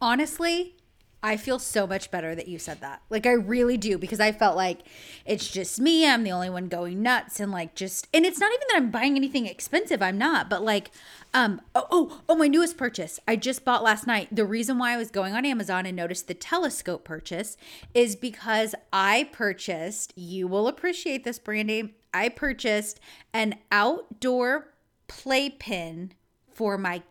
Honestly, 0.00 0.76
I 1.20 1.36
feel 1.36 1.58
so 1.58 1.84
much 1.84 2.12
better 2.12 2.36
that 2.36 2.46
you 2.46 2.60
said 2.60 2.80
that. 2.80 3.02
Like 3.10 3.26
I 3.26 3.32
really 3.32 3.76
do 3.76 3.98
because 3.98 4.20
I 4.20 4.30
felt 4.30 4.54
like 4.54 4.82
it's 5.24 5.50
just 5.50 5.80
me. 5.80 6.08
I'm 6.08 6.22
the 6.22 6.30
only 6.30 6.48
one 6.48 6.68
going 6.68 7.02
nuts 7.02 7.40
and 7.40 7.50
like 7.50 7.74
just 7.74 8.06
and 8.14 8.24
it's 8.24 8.38
not 8.38 8.52
even 8.52 8.66
that 8.68 8.76
I'm 8.76 8.90
buying 8.92 9.16
anything 9.16 9.46
expensive. 9.46 10.00
I'm 10.00 10.16
not, 10.16 10.48
but 10.48 10.62
like 10.62 10.92
um 11.34 11.60
oh 11.74 11.88
oh, 11.90 12.20
oh 12.28 12.36
my 12.36 12.46
newest 12.46 12.76
purchase. 12.76 13.18
I 13.26 13.34
just 13.34 13.64
bought 13.64 13.82
last 13.82 14.06
night. 14.06 14.28
The 14.30 14.44
reason 14.44 14.78
why 14.78 14.92
I 14.92 14.96
was 14.96 15.10
going 15.10 15.34
on 15.34 15.44
Amazon 15.44 15.86
and 15.86 15.96
noticed 15.96 16.28
the 16.28 16.34
telescope 16.34 17.02
purchase 17.02 17.56
is 17.94 18.14
because 18.14 18.76
I 18.92 19.28
purchased, 19.32 20.12
you 20.14 20.46
will 20.46 20.68
appreciate 20.68 21.24
this 21.24 21.40
Brandy. 21.40 21.96
I 22.14 22.28
purchased 22.28 23.00
an 23.32 23.56
outdoor 23.72 24.68
playpen 25.08 26.12
for 26.56 26.78
my 26.78 27.02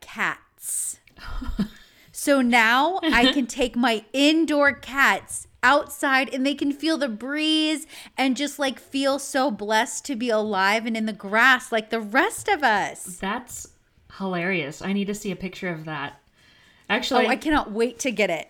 cats. 0.65 0.97
So 2.11 2.41
now 2.41 2.99
I 3.03 3.31
can 3.33 3.45
take 3.61 3.75
my 3.75 4.05
indoor 4.13 4.73
cats 4.73 5.47
outside 5.61 6.33
and 6.33 6.45
they 6.45 6.53
can 6.55 6.71
feel 6.71 6.97
the 6.97 7.09
breeze 7.09 7.87
and 8.17 8.37
just 8.37 8.59
like 8.59 8.79
feel 8.79 9.19
so 9.19 9.51
blessed 9.51 10.05
to 10.05 10.15
be 10.15 10.29
alive 10.29 10.85
and 10.85 10.95
in 10.95 11.05
the 11.07 11.13
grass 11.13 11.71
like 11.71 11.89
the 11.89 11.99
rest 11.99 12.47
of 12.47 12.63
us. 12.63 13.17
That's 13.19 13.67
hilarious. 14.17 14.81
I 14.81 14.93
need 14.93 15.05
to 15.07 15.15
see 15.15 15.31
a 15.31 15.35
picture 15.35 15.69
of 15.69 15.85
that. 15.85 16.13
Oh, 16.17 16.93
Actually, 16.93 17.25
Oh, 17.25 17.29
I 17.29 17.35
cannot 17.35 17.71
wait 17.71 17.99
to 17.99 18.11
get 18.11 18.29
it. 18.29 18.49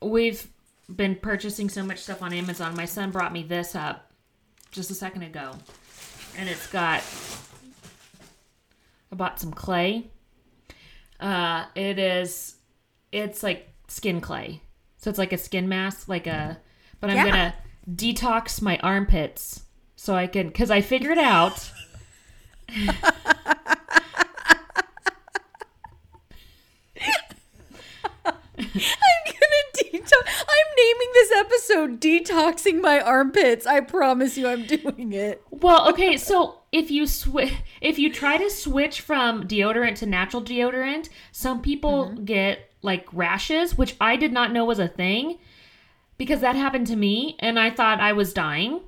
we've 0.00 0.46
been 0.94 1.14
purchasing 1.14 1.68
so 1.68 1.82
much 1.84 1.98
stuff 1.98 2.20
on 2.22 2.32
Amazon. 2.32 2.74
My 2.76 2.84
son 2.84 3.10
brought 3.10 3.32
me 3.32 3.42
this 3.42 3.74
up 3.76 4.10
just 4.70 4.90
a 4.90 4.94
second 4.94 5.22
ago. 5.22 5.52
And 6.36 6.48
it's 6.48 6.66
got 6.68 7.02
I 9.12 9.16
bought 9.16 9.40
some 9.40 9.52
clay. 9.52 10.10
Uh 11.20 11.66
it 11.74 11.98
is 11.98 12.56
it's 13.12 13.42
like 13.42 13.68
skin 13.88 14.20
clay. 14.20 14.62
So 14.98 15.10
it's 15.10 15.18
like 15.18 15.32
a 15.32 15.38
skin 15.38 15.68
mask, 15.68 16.08
like 16.08 16.26
a 16.26 16.58
but 17.00 17.10
I'm 17.10 17.16
Yeah. 17.16 17.24
going 17.24 17.34
to 17.34 17.54
detox 18.20 18.60
my 18.62 18.78
armpits 18.78 19.62
so 19.96 20.14
I 20.14 20.26
can 20.26 20.50
cuz 20.50 20.70
I 20.70 20.80
figured 20.80 21.18
out 21.18 21.70
I'm 28.58 29.22
gonna 29.26 29.62
detox. 29.76 30.44
I'm 30.48 30.68
naming 30.92 31.10
this 31.14 31.32
episode 31.32 32.00
"Detoxing 32.00 32.80
My 32.80 33.00
Armpits." 33.00 33.66
I 33.66 33.80
promise 33.80 34.36
you, 34.36 34.46
I'm 34.48 34.66
doing 34.66 35.12
it. 35.12 35.42
Well, 35.50 35.88
okay, 35.90 36.16
so 36.16 36.60
if 36.72 36.90
you 36.90 37.04
swi 37.04 37.52
if 37.80 37.98
you 37.98 38.12
try 38.12 38.36
to 38.38 38.50
switch 38.50 39.00
from 39.00 39.44
deodorant 39.46 39.96
to 39.96 40.06
natural 40.06 40.42
deodorant, 40.42 41.08
some 41.32 41.60
people 41.62 42.06
Mm-hmm. 42.08 42.24
get 42.24 42.70
like 42.82 43.06
rashes, 43.12 43.76
which 43.76 43.94
I 44.00 44.16
did 44.16 44.32
not 44.32 44.52
know 44.52 44.64
was 44.64 44.78
a 44.78 44.88
thing 44.88 45.38
because 46.16 46.40
that 46.40 46.56
happened 46.56 46.86
to 46.88 46.96
me 46.96 47.36
and 47.40 47.58
I 47.58 47.70
thought 47.70 48.00
I 48.00 48.12
was 48.12 48.32
dying 48.32 48.80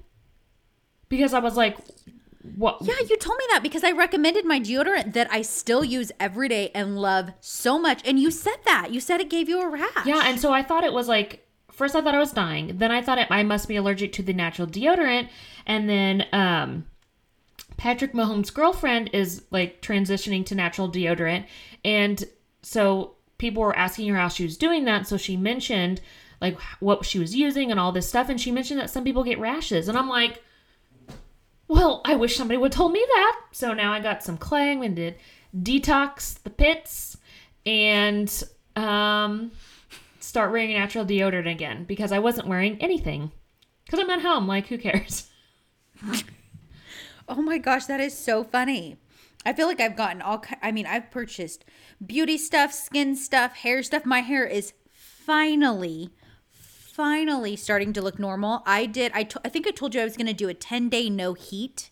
because 1.09 1.35
I 1.35 1.41
was 1.41 1.57
like 1.57 1.77
what 2.57 2.79
Yeah, 2.81 2.95
you 3.09 3.17
told 3.19 3.39
me 3.39 3.45
that 3.51 3.63
because 3.63 3.85
I 3.85 3.93
recommended 3.93 4.45
my 4.45 4.59
deodorant 4.61 5.13
that 5.13 5.29
I 5.31 5.43
still 5.43 5.85
use 5.85 6.11
every 6.19 6.49
day 6.49 6.71
and 6.75 6.99
love 6.99 7.33
so 7.41 7.79
much, 7.79 8.01
and 8.07 8.19
you 8.19 8.31
said 8.31 8.57
that. 8.65 8.93
You 8.93 9.01
said 9.01 9.21
it 9.21 9.31
gave 9.31 9.49
you 9.49 9.61
a 9.61 9.69
rash. 9.69 10.07
Yeah, 10.07 10.23
and 10.25 10.41
so 10.41 10.53
I 10.53 10.63
thought 10.63 10.85
it 10.85 10.93
was 10.93 11.07
like 11.09 11.42
first 11.73 11.97
I 11.97 12.01
thought 12.01 12.15
I 12.15 12.19
was 12.19 12.33
dying. 12.33 12.79
Then 12.79 12.91
I 12.91 13.03
thought 13.03 13.19
I 13.31 13.43
must 13.43 13.69
be 13.69 13.77
allergic 13.77 14.13
to 14.15 14.23
the 14.23 14.33
natural 14.33 14.69
deodorant, 14.69 15.29
and 15.67 15.89
then 15.89 16.27
um, 16.33 16.87
Patrick 17.77 18.13
Mahomes' 18.13 18.53
girlfriend 18.53 19.11
is 19.13 19.45
like 19.51 19.83
transitioning 19.83 20.47
to 20.47 20.55
natural 20.55 20.91
deodorant, 20.91 21.47
and 21.85 22.25
so 22.63 23.17
people 23.39 23.63
were 23.63 23.77
asking 23.77 24.09
her 24.09 24.17
how 24.17 24.29
she 24.29 24.45
was 24.45 24.57
doing 24.57 24.85
that. 24.85 25.07
So 25.07 25.17
she 25.17 25.37
mentioned 25.37 26.01
like 26.41 26.59
what 26.81 27.05
she 27.05 27.19
was 27.19 27.35
using 27.35 27.71
and 27.71 27.81
all 27.81 27.93
this 27.93 28.09
stuff, 28.09 28.29
and 28.29 28.41
she 28.41 28.53
mentioned 28.53 28.81
that 28.81 28.91
some 28.91 29.05
people 29.05 29.25
get 29.25 29.39
rashes, 29.39 29.89
and 29.89 29.99
I'm 29.99 30.09
like. 30.09 30.43
Well, 31.69 32.03
I 32.05 32.17
wish 32.17 32.37
somebody 32.37 32.59
would 32.59 32.73
told 32.73 32.93
me 32.93 33.03
that. 33.07 33.41
So 33.53 33.73
now 33.73 33.95
I 33.95 34.01
got 34.01 34.23
some 34.23 34.37
clay. 34.37 34.73
I'm 34.73 35.15
detox 35.57 36.43
the 36.43 36.51
pits 36.51 37.17
and 37.65 38.43
um, 38.77 39.53
start 40.33 40.51
wearing 40.51 40.73
natural 40.73 41.05
deodorant 41.05 41.51
again 41.51 41.85
because 41.85 42.11
I 42.11 42.19
wasn't 42.19 42.49
wearing 42.49 42.79
anything. 42.81 43.33
Because 43.85 44.01
I'm 44.01 44.09
at 44.09 44.23
home. 44.23 44.49
Like, 44.49 44.67
who 44.67 44.79
cares? 44.79 45.29
Oh 47.29 47.41
my 47.41 47.57
gosh, 47.57 47.87
that 47.87 48.01
is 48.01 48.19
so 48.19 48.43
funny. 48.43 48.97
I 49.47 49.53
feel 49.53 49.69
like 49.69 49.81
I've 49.81 49.97
gotten 49.97 50.21
all. 50.21 50.45
I 50.61 50.73
mean, 50.73 50.87
I've 50.87 51.11
purchased 51.13 51.65
beauty 52.05 52.37
stuff, 52.37 52.73
skin 52.73 53.15
stuff, 53.15 53.55
hair 53.55 53.83
stuff. 53.85 54.05
My 54.05 54.21
hair 54.21 54.45
is 54.45 54.75
finally, 54.91 56.11
finally 56.51 57.55
starting 57.55 57.93
to 57.93 58.03
look 58.03 58.19
normal. 58.19 58.65
I 58.67 58.87
did. 58.87 59.13
I 59.15 59.29
I 59.45 59.49
think 59.49 59.69
I 59.69 59.71
told 59.71 59.95
you 59.95 60.01
I 60.01 60.05
was 60.05 60.17
going 60.17 60.27
to 60.27 60.35
do 60.35 60.49
a 60.49 60.55
ten 60.55 60.89
day 60.89 61.09
no 61.09 61.35
heat. 61.35 61.91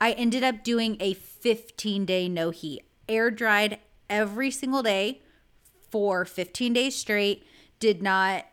I 0.00 0.12
ended 0.12 0.42
up 0.42 0.64
doing 0.64 0.96
a 0.98 1.12
fifteen 1.12 2.06
day 2.06 2.26
no 2.26 2.48
heat. 2.48 2.82
Air 3.06 3.30
dried 3.30 3.78
every 4.08 4.50
single 4.50 4.82
day 4.82 5.20
for 5.90 6.24
fifteen 6.24 6.72
days 6.72 6.96
straight. 6.96 7.44
Did 7.80 8.02
not 8.02 8.44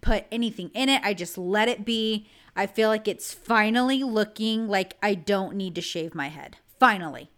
put 0.00 0.24
anything 0.30 0.70
in 0.74 0.88
it. 0.88 1.02
I 1.02 1.14
just 1.14 1.38
let 1.38 1.68
it 1.68 1.84
be. 1.84 2.28
I 2.54 2.66
feel 2.66 2.88
like 2.88 3.08
it's 3.08 3.32
finally 3.32 4.02
looking 4.02 4.68
like 4.68 4.96
I 5.02 5.14
don't 5.14 5.54
need 5.56 5.74
to 5.76 5.80
shave 5.80 6.14
my 6.14 6.28
head. 6.28 6.58
Finally. 6.78 7.30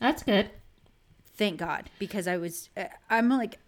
That's 0.00 0.22
good. 0.22 0.50
Thank 1.36 1.58
God 1.58 1.90
because 1.98 2.26
I 2.26 2.36
was 2.36 2.68
uh, 2.76 2.84
I'm 3.08 3.28
like 3.28 3.58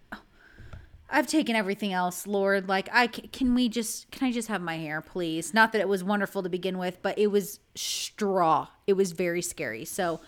I've 1.09 1.27
taken 1.27 1.55
everything 1.55 1.93
else, 1.93 2.27
Lord. 2.27 2.69
Like 2.69 2.89
I 2.93 3.07
can 3.07 3.55
we 3.55 3.69
just 3.69 4.11
can 4.11 4.29
I 4.29 4.33
just 4.33 4.49
have 4.49 4.63
my 4.63 4.79
hair, 4.79 5.01
please? 5.01 5.53
Not 5.53 5.73
that 5.73 5.81
it 5.81 5.89
was 5.89 6.03
wonderful 6.03 6.43
to 6.43 6.49
begin 6.49 6.79
with, 6.79 7.01
but 7.03 7.19
it 7.19 7.29
was 7.29 7.61
straw. 7.75 8.69
It 8.87 8.95
was 8.95 9.13
very 9.13 9.43
scary. 9.43 9.85
So 9.85 10.21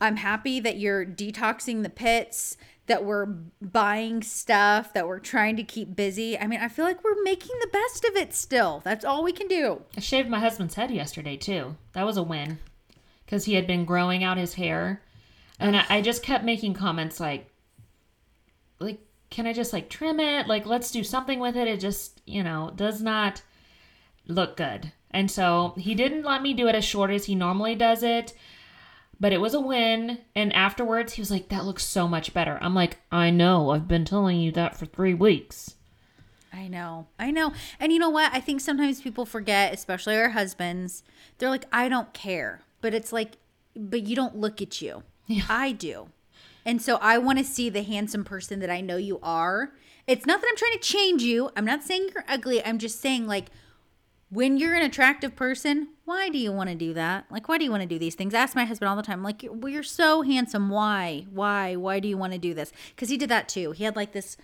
I'm 0.00 0.16
happy 0.16 0.60
that 0.60 0.78
you're 0.78 1.04
detoxing 1.04 1.82
the 1.82 1.90
pits, 1.90 2.56
that 2.86 3.04
we're 3.04 3.26
buying 3.60 4.22
stuff, 4.22 4.92
that 4.94 5.06
we're 5.06 5.20
trying 5.20 5.56
to 5.56 5.62
keep 5.62 5.94
busy. 5.94 6.38
I 6.38 6.46
mean, 6.46 6.60
I 6.60 6.68
feel 6.68 6.84
like 6.84 7.04
we're 7.04 7.22
making 7.22 7.56
the 7.60 7.68
best 7.68 8.04
of 8.04 8.16
it 8.16 8.34
still. 8.34 8.80
That's 8.84 9.04
all 9.04 9.22
we 9.22 9.32
can 9.32 9.46
do. 9.46 9.82
I 9.96 10.00
shaved 10.00 10.28
my 10.28 10.40
husband's 10.40 10.74
head 10.74 10.90
yesterday, 10.90 11.36
too. 11.36 11.76
That 11.92 12.06
was 12.06 12.16
a 12.16 12.22
win. 12.22 12.58
Because 13.24 13.44
he 13.44 13.54
had 13.54 13.66
been 13.66 13.84
growing 13.84 14.24
out 14.24 14.38
his 14.38 14.54
hair. 14.54 15.02
And 15.60 15.76
I, 15.76 15.84
I 15.88 16.00
just 16.02 16.22
kept 16.22 16.44
making 16.44 16.74
comments 16.74 17.20
like, 17.20 17.48
like, 18.80 18.98
can 19.30 19.46
I 19.46 19.52
just 19.52 19.72
like 19.72 19.88
trim 19.88 20.18
it? 20.18 20.48
Like, 20.48 20.66
let's 20.66 20.90
do 20.90 21.04
something 21.04 21.38
with 21.38 21.56
it. 21.56 21.68
It 21.68 21.78
just, 21.78 22.20
you 22.26 22.42
know, 22.42 22.72
does 22.74 23.00
not 23.00 23.42
look 24.26 24.56
good. 24.56 24.90
And 25.12 25.30
so 25.30 25.74
he 25.76 25.94
didn't 25.94 26.24
let 26.24 26.42
me 26.42 26.54
do 26.54 26.66
it 26.66 26.74
as 26.74 26.84
short 26.84 27.10
as 27.10 27.26
he 27.26 27.34
normally 27.34 27.76
does 27.76 28.02
it. 28.02 28.32
But 29.20 29.34
it 29.34 29.40
was 29.40 29.52
a 29.52 29.60
win. 29.60 30.18
And 30.34 30.52
afterwards, 30.54 31.12
he 31.12 31.20
was 31.20 31.30
like, 31.30 31.50
that 31.50 31.66
looks 31.66 31.84
so 31.84 32.08
much 32.08 32.32
better. 32.32 32.58
I'm 32.60 32.74
like, 32.74 32.98
I 33.12 33.30
know. 33.30 33.70
I've 33.70 33.86
been 33.86 34.06
telling 34.06 34.40
you 34.40 34.50
that 34.52 34.76
for 34.76 34.86
three 34.86 35.14
weeks. 35.14 35.74
I 36.52 36.68
know. 36.68 37.06
I 37.18 37.30
know. 37.30 37.52
And 37.78 37.92
you 37.92 37.98
know 37.98 38.10
what? 38.10 38.32
I 38.32 38.40
think 38.40 38.60
sometimes 38.60 39.00
people 39.00 39.26
forget, 39.26 39.74
especially 39.74 40.16
our 40.16 40.30
husbands. 40.30 41.02
They're 41.38 41.50
like, 41.50 41.66
I 41.70 41.88
don't 41.88 42.12
care. 42.12 42.62
But 42.80 42.94
it's 42.94 43.12
like, 43.12 43.32
but 43.76 44.02
you 44.02 44.16
don't 44.16 44.36
look 44.36 44.60
at 44.62 44.80
you. 44.80 45.02
I 45.48 45.72
do. 45.72 46.08
And 46.64 46.82
so 46.82 46.96
I 46.96 47.18
want 47.18 47.38
to 47.38 47.44
see 47.44 47.70
the 47.70 47.82
handsome 47.82 48.24
person 48.24 48.60
that 48.60 48.70
I 48.70 48.80
know 48.80 48.96
you 48.96 49.20
are. 49.22 49.72
It's 50.06 50.26
not 50.26 50.40
that 50.40 50.48
I'm 50.50 50.56
trying 50.56 50.72
to 50.72 50.78
change 50.80 51.22
you. 51.22 51.50
I'm 51.56 51.64
not 51.64 51.82
saying 51.82 52.08
you're 52.12 52.24
ugly. 52.26 52.64
I'm 52.64 52.78
just 52.78 53.00
saying, 53.00 53.26
like, 53.26 53.46
when 54.30 54.56
you're 54.56 54.74
an 54.74 54.82
attractive 54.82 55.34
person, 55.34 55.88
why 56.04 56.28
do 56.28 56.38
you 56.38 56.52
want 56.52 56.70
to 56.70 56.76
do 56.76 56.94
that? 56.94 57.26
Like, 57.30 57.48
why 57.48 57.58
do 57.58 57.64
you 57.64 57.70
want 57.70 57.82
to 57.82 57.88
do 57.88 57.98
these 57.98 58.14
things? 58.14 58.32
Ask 58.32 58.54
my 58.54 58.64
husband 58.64 58.88
all 58.88 58.96
the 58.96 59.02
time, 59.02 59.22
like, 59.22 59.42
you're 59.42 59.82
so 59.82 60.22
handsome. 60.22 60.70
Why? 60.70 61.26
Why? 61.30 61.76
Why 61.76 62.00
do 62.00 62.08
you 62.08 62.16
want 62.16 62.32
to 62.32 62.38
do 62.38 62.54
this? 62.54 62.72
Because 62.94 63.08
he 63.08 63.16
did 63.16 63.28
that 63.28 63.48
too. 63.48 63.72
He 63.72 63.84
had 63.84 63.96
like 63.96 64.12
this 64.12 64.36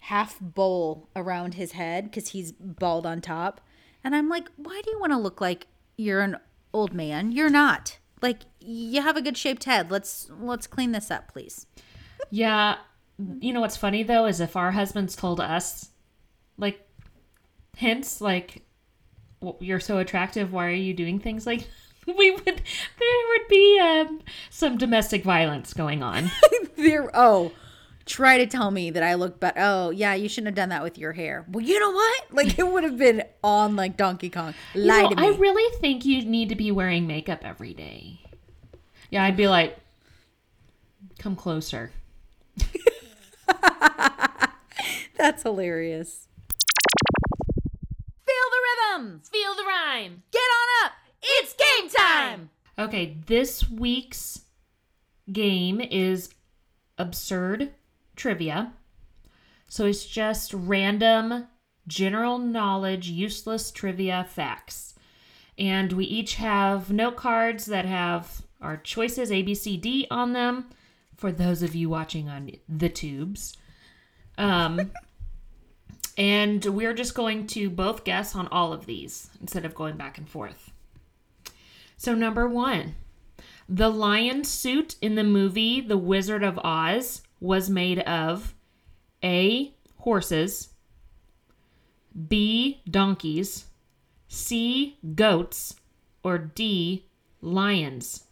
half 0.00 0.38
bowl 0.40 1.08
around 1.14 1.54
his 1.54 1.72
head 1.72 2.04
because 2.04 2.28
he's 2.28 2.52
bald 2.52 3.06
on 3.06 3.20
top. 3.20 3.60
And 4.02 4.14
I'm 4.14 4.28
like, 4.28 4.48
why 4.56 4.80
do 4.82 4.90
you 4.90 4.98
want 4.98 5.12
to 5.12 5.18
look 5.18 5.40
like 5.40 5.66
you're 5.96 6.20
an 6.20 6.36
old 6.72 6.92
man? 6.92 7.32
You're 7.32 7.50
not. 7.50 7.98
Like, 8.20 8.40
you 8.60 9.02
have 9.02 9.16
a 9.16 9.22
good 9.22 9.36
shaped 9.36 9.64
head. 9.64 9.90
Let's 9.90 10.30
let's 10.40 10.66
clean 10.66 10.92
this 10.92 11.10
up, 11.10 11.32
please. 11.32 11.66
Yeah. 12.30 12.76
You 13.40 13.52
know 13.52 13.60
what's 13.60 13.76
funny 13.76 14.02
though 14.02 14.26
is 14.26 14.40
if 14.40 14.56
our 14.56 14.72
husbands 14.72 15.14
told 15.16 15.40
us, 15.40 15.90
like, 16.58 16.80
hints 17.76 18.20
like, 18.20 18.63
"You're 19.60 19.80
so 19.80 19.98
attractive. 19.98 20.52
Why 20.52 20.66
are 20.66 20.70
you 20.70 20.94
doing 20.94 21.18
things 21.18 21.46
like?" 21.46 21.66
We 22.06 22.32
would 22.32 22.44
there 22.44 23.28
would 23.30 23.48
be 23.48 23.80
um, 23.80 24.20
some 24.50 24.76
domestic 24.76 25.24
violence 25.24 25.72
going 25.72 26.02
on. 26.02 26.30
there 26.76 27.10
oh 27.14 27.50
try 28.04 28.36
to 28.36 28.46
tell 28.46 28.70
me 28.70 28.90
that 28.90 29.02
i 29.02 29.14
look 29.14 29.40
but 29.40 29.54
oh 29.56 29.88
yeah 29.88 30.12
you 30.12 30.28
shouldn't 30.28 30.48
have 30.48 30.54
done 30.54 30.68
that 30.68 30.82
with 30.82 30.98
your 30.98 31.12
hair 31.12 31.46
well 31.48 31.64
you 31.64 31.80
know 31.80 31.90
what 31.90 32.24
like 32.32 32.58
it 32.58 32.66
would 32.70 32.84
have 32.84 32.98
been 32.98 33.22
on 33.42 33.76
like 33.76 33.96
donkey 33.96 34.28
kong 34.28 34.52
You 34.74 34.82
lie 34.82 35.02
know, 35.02 35.08
to 35.10 35.16
me 35.16 35.26
I 35.26 35.28
really 35.30 35.78
think 35.78 36.04
you 36.04 36.22
need 36.22 36.50
to 36.50 36.54
be 36.54 36.70
wearing 36.70 37.06
makeup 37.06 37.40
every 37.42 37.72
day. 37.72 38.20
Yeah, 39.10 39.24
I'd 39.24 39.36
be 39.36 39.48
like, 39.48 39.78
come 41.18 41.36
closer. 41.36 41.92
that's 45.16 45.42
hilarious 45.42 46.28
rhythm 48.94 49.20
Feel 49.30 49.54
the 49.54 49.64
rhyme. 49.64 50.22
get 50.30 50.38
on 50.38 50.86
up 50.86 50.92
it's 51.22 51.54
game 51.54 51.88
time 51.88 52.50
Okay, 52.76 53.18
this 53.26 53.70
week's 53.70 54.40
game 55.30 55.80
is 55.80 56.30
absurd 56.98 57.70
trivia. 58.16 58.72
So 59.68 59.86
it's 59.86 60.04
just 60.04 60.52
random, 60.52 61.46
general 61.86 62.38
knowledge, 62.38 63.08
useless 63.08 63.70
trivia 63.70 64.26
facts. 64.28 64.94
And 65.56 65.92
we 65.92 66.04
each 66.04 66.34
have 66.34 66.90
note 66.90 67.14
cards 67.14 67.66
that 67.66 67.84
have 67.84 68.42
our 68.60 68.76
choices 68.76 69.30
A, 69.30 69.42
B, 69.42 69.54
C, 69.54 69.76
D 69.76 70.08
on 70.10 70.32
them 70.32 70.66
for 71.16 71.30
those 71.30 71.62
of 71.62 71.76
you 71.76 71.88
watching 71.88 72.28
on 72.28 72.50
the 72.68 72.88
tubes. 72.88 73.56
Um, 74.36 74.90
and 76.16 76.64
we're 76.64 76.94
just 76.94 77.14
going 77.14 77.46
to 77.48 77.68
both 77.70 78.04
guess 78.04 78.34
on 78.34 78.48
all 78.48 78.72
of 78.72 78.86
these 78.86 79.30
instead 79.40 79.64
of 79.64 79.74
going 79.74 79.96
back 79.96 80.18
and 80.18 80.28
forth. 80.28 80.70
So, 81.96 82.14
number 82.14 82.48
one, 82.48 82.94
the 83.68 83.88
lion 83.88 84.44
suit 84.44 84.96
in 85.00 85.14
the 85.14 85.24
movie 85.24 85.80
The 85.80 85.96
Wizard 85.96 86.42
of 86.42 86.58
Oz 86.58 87.22
was 87.40 87.70
made 87.70 88.00
of 88.00 88.54
A. 89.22 89.74
Horses, 89.98 90.68
B. 92.28 92.82
Donkeys, 92.88 93.64
C. 94.28 94.98
Goats, 95.14 95.76
or 96.22 96.36
D. 96.36 97.06
Lions. 97.40 98.24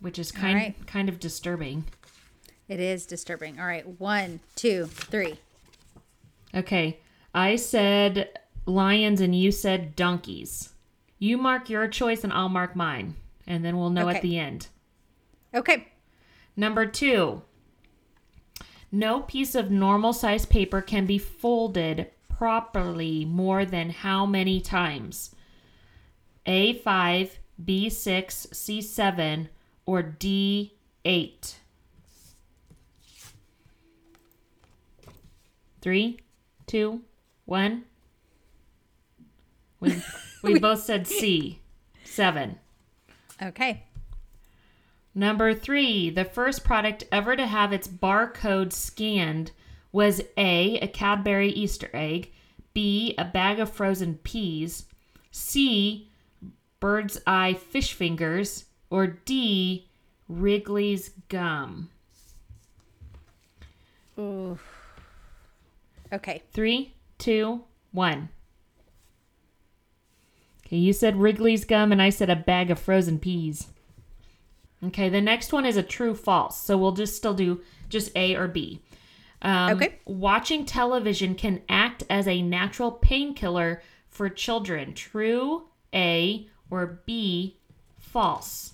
Which 0.00 0.18
is 0.18 0.32
kind 0.32 0.56
right. 0.56 0.86
kind 0.86 1.08
of 1.08 1.20
disturbing. 1.20 1.84
It 2.68 2.80
is 2.80 3.06
disturbing. 3.06 3.60
All 3.60 3.66
right. 3.66 3.86
One, 4.00 4.40
two, 4.56 4.86
three. 4.86 5.38
Okay. 6.54 7.00
I 7.34 7.56
said 7.56 8.38
lions 8.64 9.20
and 9.20 9.34
you 9.38 9.52
said 9.52 9.94
donkeys. 9.96 10.70
You 11.18 11.38
mark 11.38 11.68
your 11.70 11.86
choice 11.88 12.24
and 12.24 12.32
I'll 12.32 12.48
mark 12.48 12.74
mine. 12.76 13.16
And 13.46 13.64
then 13.64 13.76
we'll 13.76 13.90
know 13.90 14.08
Okay. 14.08 14.16
at 14.16 14.22
the 14.22 14.38
end. 14.38 14.68
Okay. 15.54 15.88
Number 16.56 16.86
two. 16.86 17.42
No 18.90 19.20
piece 19.20 19.54
of 19.54 19.70
normal 19.70 20.12
size 20.12 20.46
paper 20.46 20.80
can 20.80 21.06
be 21.06 21.18
folded 21.18 22.10
properly 22.28 23.24
more 23.24 23.64
than 23.64 23.90
how 23.90 24.26
many 24.26 24.60
times? 24.60 25.34
A5, 26.46 27.30
B6, 27.62 28.48
C7, 28.52 29.48
or 29.86 30.02
D8? 30.02 31.54
Three, 35.80 36.18
two, 36.66 37.02
one. 37.44 37.84
We, 39.80 40.02
we 40.42 40.58
both 40.58 40.82
said 40.82 41.06
C, 41.06 41.60
seven. 42.04 42.58
Okay. 43.42 43.84
Number 45.14 45.54
three, 45.54 46.10
the 46.10 46.24
first 46.24 46.62
product 46.62 47.04
ever 47.10 47.36
to 47.36 47.46
have 47.46 47.72
its 47.72 47.88
barcode 47.88 48.72
scanned 48.72 49.52
was 49.90 50.20
A, 50.36 50.78
a 50.80 50.88
Cadbury 50.88 51.48
Easter 51.48 51.88
egg, 51.94 52.32
B, 52.74 53.14
a 53.16 53.24
bag 53.24 53.58
of 53.58 53.72
frozen 53.72 54.16
peas, 54.16 54.84
C, 55.30 56.10
bird's 56.80 57.18
eye 57.26 57.54
fish 57.54 57.94
fingers, 57.94 58.66
or 58.90 59.06
D, 59.06 59.88
Wrigley's 60.28 61.10
gum. 61.28 61.88
Ooh. 64.18 64.58
Okay. 66.12 66.42
Three, 66.52 66.94
two, 67.18 67.64
one. 67.92 68.28
Okay, 70.66 70.76
you 70.76 70.92
said 70.92 71.16
Wrigley's 71.16 71.64
gum, 71.64 71.92
and 71.92 72.02
I 72.02 72.10
said 72.10 72.28
a 72.28 72.36
bag 72.36 72.70
of 72.70 72.78
frozen 72.78 73.18
peas. 73.18 73.68
Okay, 74.84 75.08
the 75.08 75.20
next 75.20 75.52
one 75.52 75.64
is 75.64 75.76
a 75.76 75.82
true 75.82 76.14
false. 76.14 76.60
So 76.60 76.76
we'll 76.76 76.92
just 76.92 77.16
still 77.16 77.34
do 77.34 77.60
just 77.88 78.10
A 78.16 78.34
or 78.34 78.48
B. 78.48 78.82
Um, 79.42 79.76
Okay. 79.76 79.98
Watching 80.06 80.64
television 80.64 81.34
can 81.34 81.62
act 81.68 82.02
as 82.10 82.26
a 82.26 82.42
natural 82.42 82.90
painkiller 82.90 83.82
for 84.08 84.28
children. 84.28 84.92
True, 84.94 85.68
A, 85.94 86.48
or 86.70 87.00
B, 87.06 87.58
false. 87.98 88.72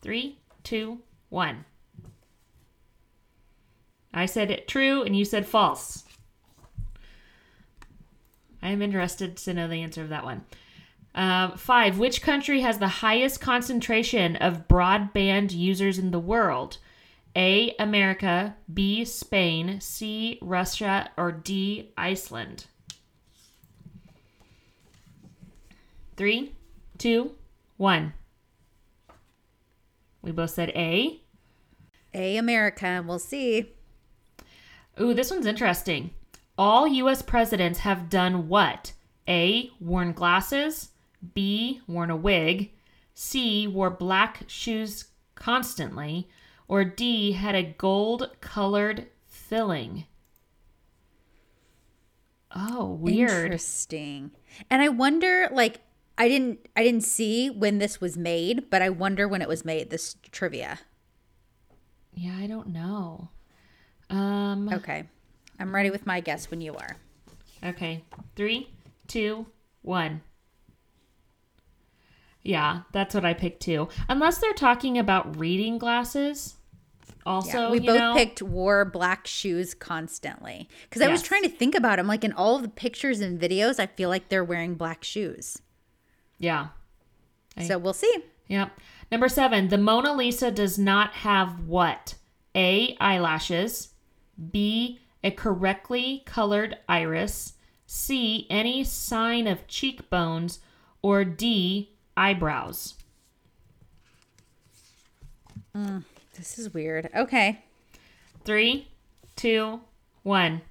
Three, 0.00 0.38
two, 0.64 0.98
one. 1.28 1.64
I 4.14 4.26
said 4.26 4.50
it 4.50 4.68
true, 4.68 5.02
and 5.02 5.16
you 5.16 5.24
said 5.24 5.46
false. 5.46 6.04
I 8.62 8.70
am 8.70 8.82
interested 8.82 9.36
to 9.38 9.54
know 9.54 9.66
the 9.68 9.82
answer 9.82 10.02
of 10.02 10.10
that 10.10 10.24
one. 10.24 10.44
Um, 11.14 11.56
five. 11.56 11.98
Which 11.98 12.22
country 12.22 12.60
has 12.60 12.78
the 12.78 12.88
highest 12.88 13.40
concentration 13.40 14.36
of 14.36 14.68
broadband 14.68 15.52
users 15.52 15.98
in 15.98 16.10
the 16.10 16.18
world? 16.18 16.78
A. 17.36 17.74
America. 17.78 18.56
B. 18.72 19.04
Spain. 19.04 19.80
C. 19.80 20.38
Russia. 20.40 21.10
Or 21.16 21.32
D. 21.32 21.92
Iceland. 21.96 22.66
Three, 26.16 26.52
two, 26.98 27.32
one. 27.78 28.12
We 30.20 30.30
both 30.30 30.50
said 30.50 30.70
A. 30.70 31.20
A 32.14 32.36
America. 32.36 33.02
We'll 33.06 33.18
see. 33.18 33.72
Ooh, 35.00 35.14
this 35.14 35.30
one's 35.30 35.46
interesting. 35.46 36.10
All 36.58 36.86
U.S. 36.86 37.22
presidents 37.22 37.80
have 37.80 38.10
done 38.10 38.48
what? 38.48 38.92
A. 39.28 39.70
Worn 39.80 40.12
glasses. 40.12 40.90
B. 41.34 41.80
Worn 41.86 42.10
a 42.10 42.16
wig. 42.16 42.72
C. 43.14 43.66
Wore 43.66 43.90
black 43.90 44.44
shoes 44.48 45.06
constantly. 45.34 46.28
Or 46.68 46.84
D. 46.84 47.32
Had 47.32 47.54
a 47.54 47.62
gold 47.62 48.30
colored 48.40 49.06
filling. 49.26 50.04
Oh, 52.54 52.86
weird. 52.86 53.30
Interesting. 53.30 54.32
And 54.68 54.82
I 54.82 54.88
wonder, 54.88 55.48
like, 55.52 55.80
I 56.18 56.28
didn't, 56.28 56.68
I 56.76 56.82
didn't 56.82 57.04
see 57.04 57.48
when 57.48 57.78
this 57.78 58.00
was 58.00 58.18
made, 58.18 58.68
but 58.68 58.82
I 58.82 58.90
wonder 58.90 59.26
when 59.26 59.40
it 59.40 59.48
was 59.48 59.64
made. 59.64 59.88
This 59.88 60.16
trivia. 60.30 60.80
Yeah, 62.14 62.36
I 62.38 62.46
don't 62.46 62.68
know. 62.68 63.30
Um. 64.12 64.68
Okay, 64.72 65.04
I'm 65.58 65.74
ready 65.74 65.90
with 65.90 66.06
my 66.06 66.20
guess 66.20 66.50
when 66.50 66.60
you 66.60 66.74
are. 66.74 66.96
Okay. 67.64 68.04
Three, 68.36 68.68
two, 69.08 69.46
one. 69.82 70.20
Yeah, 72.42 72.80
that's 72.92 73.14
what 73.14 73.24
I 73.24 73.34
picked 73.34 73.62
too. 73.62 73.88
Unless 74.08 74.38
they're 74.38 74.52
talking 74.52 74.98
about 74.98 75.38
reading 75.38 75.78
glasses. 75.78 76.56
Also, 77.24 77.66
Yeah, 77.66 77.70
we 77.70 77.78
both 77.78 77.98
know, 78.00 78.14
picked 78.16 78.42
wore 78.42 78.84
black 78.84 79.28
shoes 79.28 79.74
constantly 79.74 80.68
because 80.82 81.02
I 81.02 81.08
was 81.08 81.22
trying 81.22 81.44
to 81.44 81.48
think 81.48 81.76
about 81.76 81.98
them. 81.98 82.08
Like 82.08 82.24
in 82.24 82.32
all 82.32 82.58
the 82.58 82.68
pictures 82.68 83.20
and 83.20 83.40
videos, 83.40 83.78
I 83.78 83.86
feel 83.86 84.08
like 84.08 84.28
they're 84.28 84.42
wearing 84.42 84.74
black 84.74 85.04
shoes. 85.04 85.58
Yeah. 86.40 86.68
I- 87.56 87.68
So 87.68 87.78
we'll 87.78 87.92
see. 87.92 88.12
Yep. 88.48 88.72
Number 89.12 89.28
seven, 89.28 89.68
the 89.68 89.78
Mona 89.78 90.12
Lisa 90.12 90.50
does 90.50 90.80
not 90.80 91.12
have 91.12 91.60
what? 91.60 92.16
A. 92.56 92.96
Eyelashes. 92.98 93.91
B. 94.50 95.00
A 95.24 95.30
correctly 95.30 96.22
colored 96.26 96.78
iris. 96.88 97.54
C. 97.86 98.46
Any 98.50 98.84
sign 98.84 99.46
of 99.46 99.66
cheekbones. 99.66 100.60
Or 101.02 101.24
D. 101.24 101.92
Eyebrows. 102.16 102.94
Mm, 105.76 106.04
this 106.36 106.58
is 106.58 106.74
weird. 106.74 107.08
Okay. 107.14 107.64
Three, 108.44 108.88
two, 109.36 109.80
one. 110.22 110.62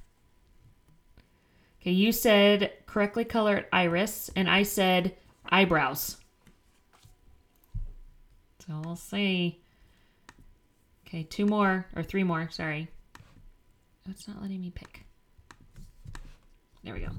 Okay, 1.81 1.91
you 1.91 2.11
said 2.11 2.71
correctly 2.85 3.25
colored 3.25 3.65
iris, 3.73 4.29
and 4.35 4.49
I 4.49 4.63
said 4.63 5.15
eyebrows. 5.49 6.17
So 8.59 8.81
we'll 8.83 8.95
see. 8.95 9.61
Okay, 11.07 11.23
two 11.23 11.45
more, 11.45 11.87
or 11.95 12.03
three 12.03 12.23
more, 12.23 12.49
sorry. 12.51 12.87
It's 14.09 14.27
not 14.27 14.41
letting 14.41 14.61
me 14.61 14.71
pick. 14.71 15.05
There 16.83 16.93
we 16.93 17.01
go. 17.01 17.11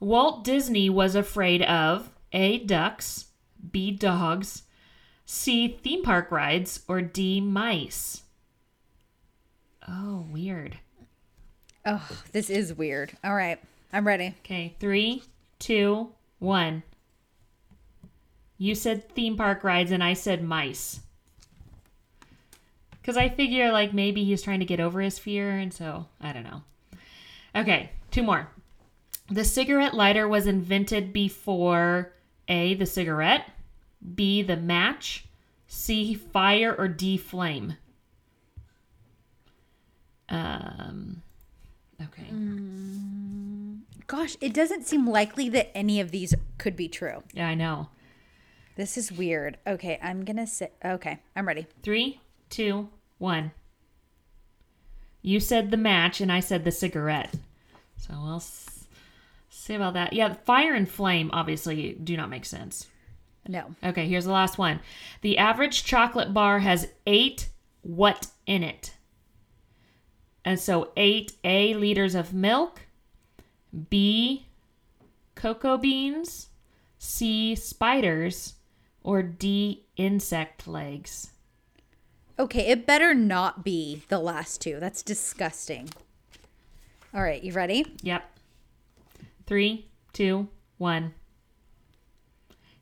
Walt 0.00 0.44
Disney 0.44 0.88
was 0.88 1.14
afraid 1.14 1.62
of 1.62 2.10
A. 2.32 2.58
Ducks, 2.58 3.26
B. 3.70 3.90
Dogs, 3.90 4.62
C. 5.24 5.78
Theme 5.82 6.02
park 6.02 6.30
rides, 6.30 6.82
or 6.88 7.00
D. 7.00 7.40
Mice. 7.40 8.22
Oh, 9.88 10.26
weird. 10.30 10.78
Oh, 11.84 12.08
this 12.32 12.50
is 12.50 12.74
weird. 12.74 13.16
All 13.22 13.34
right. 13.34 13.58
I'm 13.92 14.06
ready. 14.06 14.34
Okay, 14.44 14.74
three, 14.80 15.22
two, 15.58 16.12
one. 16.38 16.82
You 18.58 18.74
said 18.74 19.08
theme 19.10 19.36
park 19.36 19.62
rides, 19.62 19.90
and 19.90 20.02
I 20.02 20.14
said 20.14 20.42
mice. 20.42 21.00
Because 23.06 23.16
I 23.16 23.28
figure, 23.28 23.70
like, 23.70 23.94
maybe 23.94 24.24
he's 24.24 24.42
trying 24.42 24.58
to 24.58 24.66
get 24.66 24.80
over 24.80 25.00
his 25.00 25.16
fear, 25.16 25.50
and 25.50 25.72
so 25.72 26.06
I 26.20 26.32
don't 26.32 26.42
know. 26.42 26.62
Okay, 27.54 27.90
two 28.10 28.24
more. 28.24 28.48
The 29.30 29.44
cigarette 29.44 29.94
lighter 29.94 30.26
was 30.26 30.48
invented 30.48 31.12
before 31.12 32.14
A, 32.48 32.74
the 32.74 32.84
cigarette, 32.84 33.48
B, 34.16 34.42
the 34.42 34.56
match, 34.56 35.24
C, 35.68 36.14
fire, 36.14 36.74
or 36.76 36.88
D, 36.88 37.16
flame. 37.16 37.76
Um, 40.28 41.22
okay. 42.02 42.26
Gosh, 44.08 44.36
it 44.40 44.52
doesn't 44.52 44.84
seem 44.84 45.06
likely 45.06 45.48
that 45.50 45.70
any 45.76 46.00
of 46.00 46.10
these 46.10 46.34
could 46.58 46.74
be 46.74 46.88
true. 46.88 47.22
Yeah, 47.32 47.46
I 47.46 47.54
know. 47.54 47.88
This 48.74 48.98
is 48.98 49.12
weird. 49.12 49.58
Okay, 49.64 49.96
I'm 50.02 50.24
to 50.24 50.46
say, 50.48 50.72
okay, 50.84 51.20
I'm 51.36 51.46
ready. 51.46 51.68
Three, 51.84 52.20
two, 52.50 52.88
one. 53.18 53.52
You 55.22 55.40
said 55.40 55.70
the 55.70 55.76
match, 55.76 56.20
and 56.20 56.30
I 56.30 56.40
said 56.40 56.64
the 56.64 56.70
cigarette. 56.70 57.34
So 57.96 58.14
we'll 58.22 58.42
see 59.50 59.74
about 59.74 59.94
that. 59.94 60.12
Yeah, 60.12 60.34
fire 60.44 60.74
and 60.74 60.88
flame 60.88 61.30
obviously 61.32 61.92
do 61.92 62.16
not 62.16 62.30
make 62.30 62.44
sense. 62.44 62.86
No. 63.48 63.74
Okay, 63.82 64.06
here's 64.06 64.24
the 64.24 64.32
last 64.32 64.58
one. 64.58 64.80
The 65.22 65.38
average 65.38 65.84
chocolate 65.84 66.34
bar 66.34 66.60
has 66.60 66.88
eight 67.06 67.48
what 67.82 68.28
in 68.46 68.62
it? 68.62 68.94
And 70.44 70.58
so 70.58 70.92
eight 70.96 71.32
A 71.44 71.74
liters 71.74 72.14
of 72.14 72.32
milk, 72.32 72.82
B 73.90 74.46
cocoa 75.34 75.76
beans, 75.76 76.48
C 76.98 77.54
spiders, 77.54 78.54
or 79.02 79.22
D 79.22 79.84
insect 79.96 80.66
legs. 80.66 81.30
Okay, 82.38 82.66
it 82.66 82.86
better 82.86 83.14
not 83.14 83.64
be 83.64 84.02
the 84.08 84.18
last 84.18 84.60
two. 84.60 84.78
That's 84.78 85.02
disgusting. 85.02 85.88
All 87.14 87.22
right, 87.22 87.42
you 87.42 87.52
ready? 87.52 87.86
Yep. 88.02 88.24
Three, 89.46 89.88
two, 90.12 90.48
one. 90.76 91.14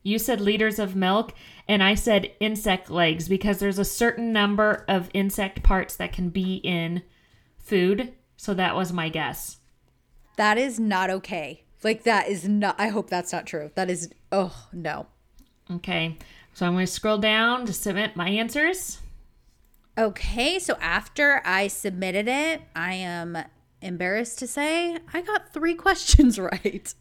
You 0.02 0.18
said 0.18 0.40
liters 0.40 0.78
of 0.78 0.96
milk, 0.96 1.32
and 1.68 1.82
I 1.82 1.94
said 1.94 2.32
insect 2.40 2.90
legs 2.90 3.28
because 3.28 3.58
there's 3.58 3.78
a 3.78 3.84
certain 3.84 4.32
number 4.32 4.84
of 4.88 5.08
insect 5.14 5.62
parts 5.62 5.96
that 5.96 6.12
can 6.12 6.30
be 6.30 6.56
in 6.56 7.02
food. 7.56 8.12
So 8.36 8.54
that 8.54 8.74
was 8.74 8.92
my 8.92 9.08
guess. 9.08 9.58
That 10.36 10.58
is 10.58 10.80
not 10.80 11.10
okay. 11.10 11.62
Like 11.82 12.02
that 12.02 12.28
is 12.28 12.48
not 12.48 12.74
I 12.78 12.88
hope 12.88 13.08
that's 13.08 13.32
not 13.32 13.46
true. 13.46 13.70
That 13.76 13.88
is 13.88 14.10
oh 14.32 14.68
no. 14.72 15.06
Okay. 15.70 16.18
So 16.54 16.66
I'm 16.66 16.72
going 16.72 16.86
to 16.86 16.92
scroll 16.92 17.18
down 17.18 17.66
to 17.66 17.72
submit 17.72 18.16
my 18.16 18.28
answers. 18.28 18.98
Okay, 19.96 20.58
so 20.58 20.74
after 20.80 21.40
I 21.44 21.68
submitted 21.68 22.26
it, 22.28 22.62
I 22.74 22.94
am 22.94 23.38
embarrassed 23.80 24.38
to 24.40 24.46
say 24.46 24.98
I 25.12 25.20
got 25.20 25.52
3 25.52 25.74
questions 25.76 26.38
right. 26.38 26.92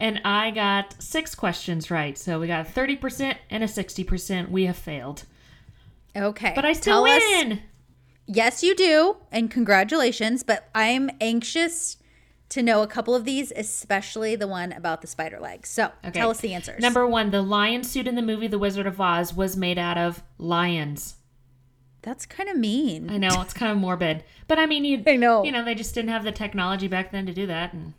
And 0.00 0.20
I 0.24 0.50
got 0.50 1.00
six 1.02 1.34
questions 1.34 1.90
right. 1.90 2.16
So 2.16 2.40
we 2.40 2.46
got 2.46 2.66
a 2.66 2.70
30% 2.70 3.36
and 3.50 3.62
a 3.62 3.66
60%. 3.66 4.50
We 4.50 4.64
have 4.64 4.76
failed. 4.76 5.24
Okay. 6.16 6.52
But 6.54 6.64
I 6.64 6.72
still 6.72 7.04
tell 7.04 7.14
us- 7.16 7.22
win. 7.22 7.62
Yes, 8.26 8.62
you 8.62 8.74
do, 8.76 9.16
and 9.30 9.50
congratulations. 9.50 10.42
But 10.42 10.68
I'm 10.74 11.10
anxious 11.20 11.98
to 12.50 12.62
know 12.62 12.82
a 12.82 12.86
couple 12.86 13.14
of 13.14 13.24
these, 13.24 13.52
especially 13.54 14.36
the 14.36 14.46
one 14.46 14.72
about 14.72 15.00
the 15.02 15.06
spider 15.06 15.38
legs. 15.40 15.68
So 15.68 15.90
Okay. 16.04 16.12
tell 16.20 16.30
us 16.30 16.40
the 16.40 16.54
answers. 16.54 16.80
Number 16.80 17.06
one, 17.06 17.30
the 17.30 17.42
lion 17.42 17.82
suit 17.82 18.06
in 18.06 18.14
the 18.14 18.22
movie 18.22 18.46
The 18.46 18.58
Wizard 18.58 18.86
of 18.86 19.00
Oz 19.00 19.34
was 19.34 19.56
made 19.56 19.76
out 19.78 19.98
of 19.98 20.22
lions. 20.38 21.16
That's 22.02 22.26
kind 22.26 22.48
of 22.48 22.56
mean. 22.56 23.10
I 23.10 23.16
know 23.16 23.40
it's 23.40 23.54
kind 23.54 23.70
of 23.70 23.78
morbid, 23.78 24.24
but 24.48 24.58
I 24.58 24.66
mean, 24.66 24.84
you 24.84 25.02
I 25.06 25.16
know. 25.16 25.44
you 25.44 25.52
know, 25.52 25.64
they 25.64 25.76
just 25.76 25.94
didn't 25.94 26.10
have 26.10 26.24
the 26.24 26.32
technology 26.32 26.88
back 26.88 27.12
then 27.12 27.26
to 27.26 27.32
do 27.32 27.46
that. 27.46 27.72
And 27.72 27.94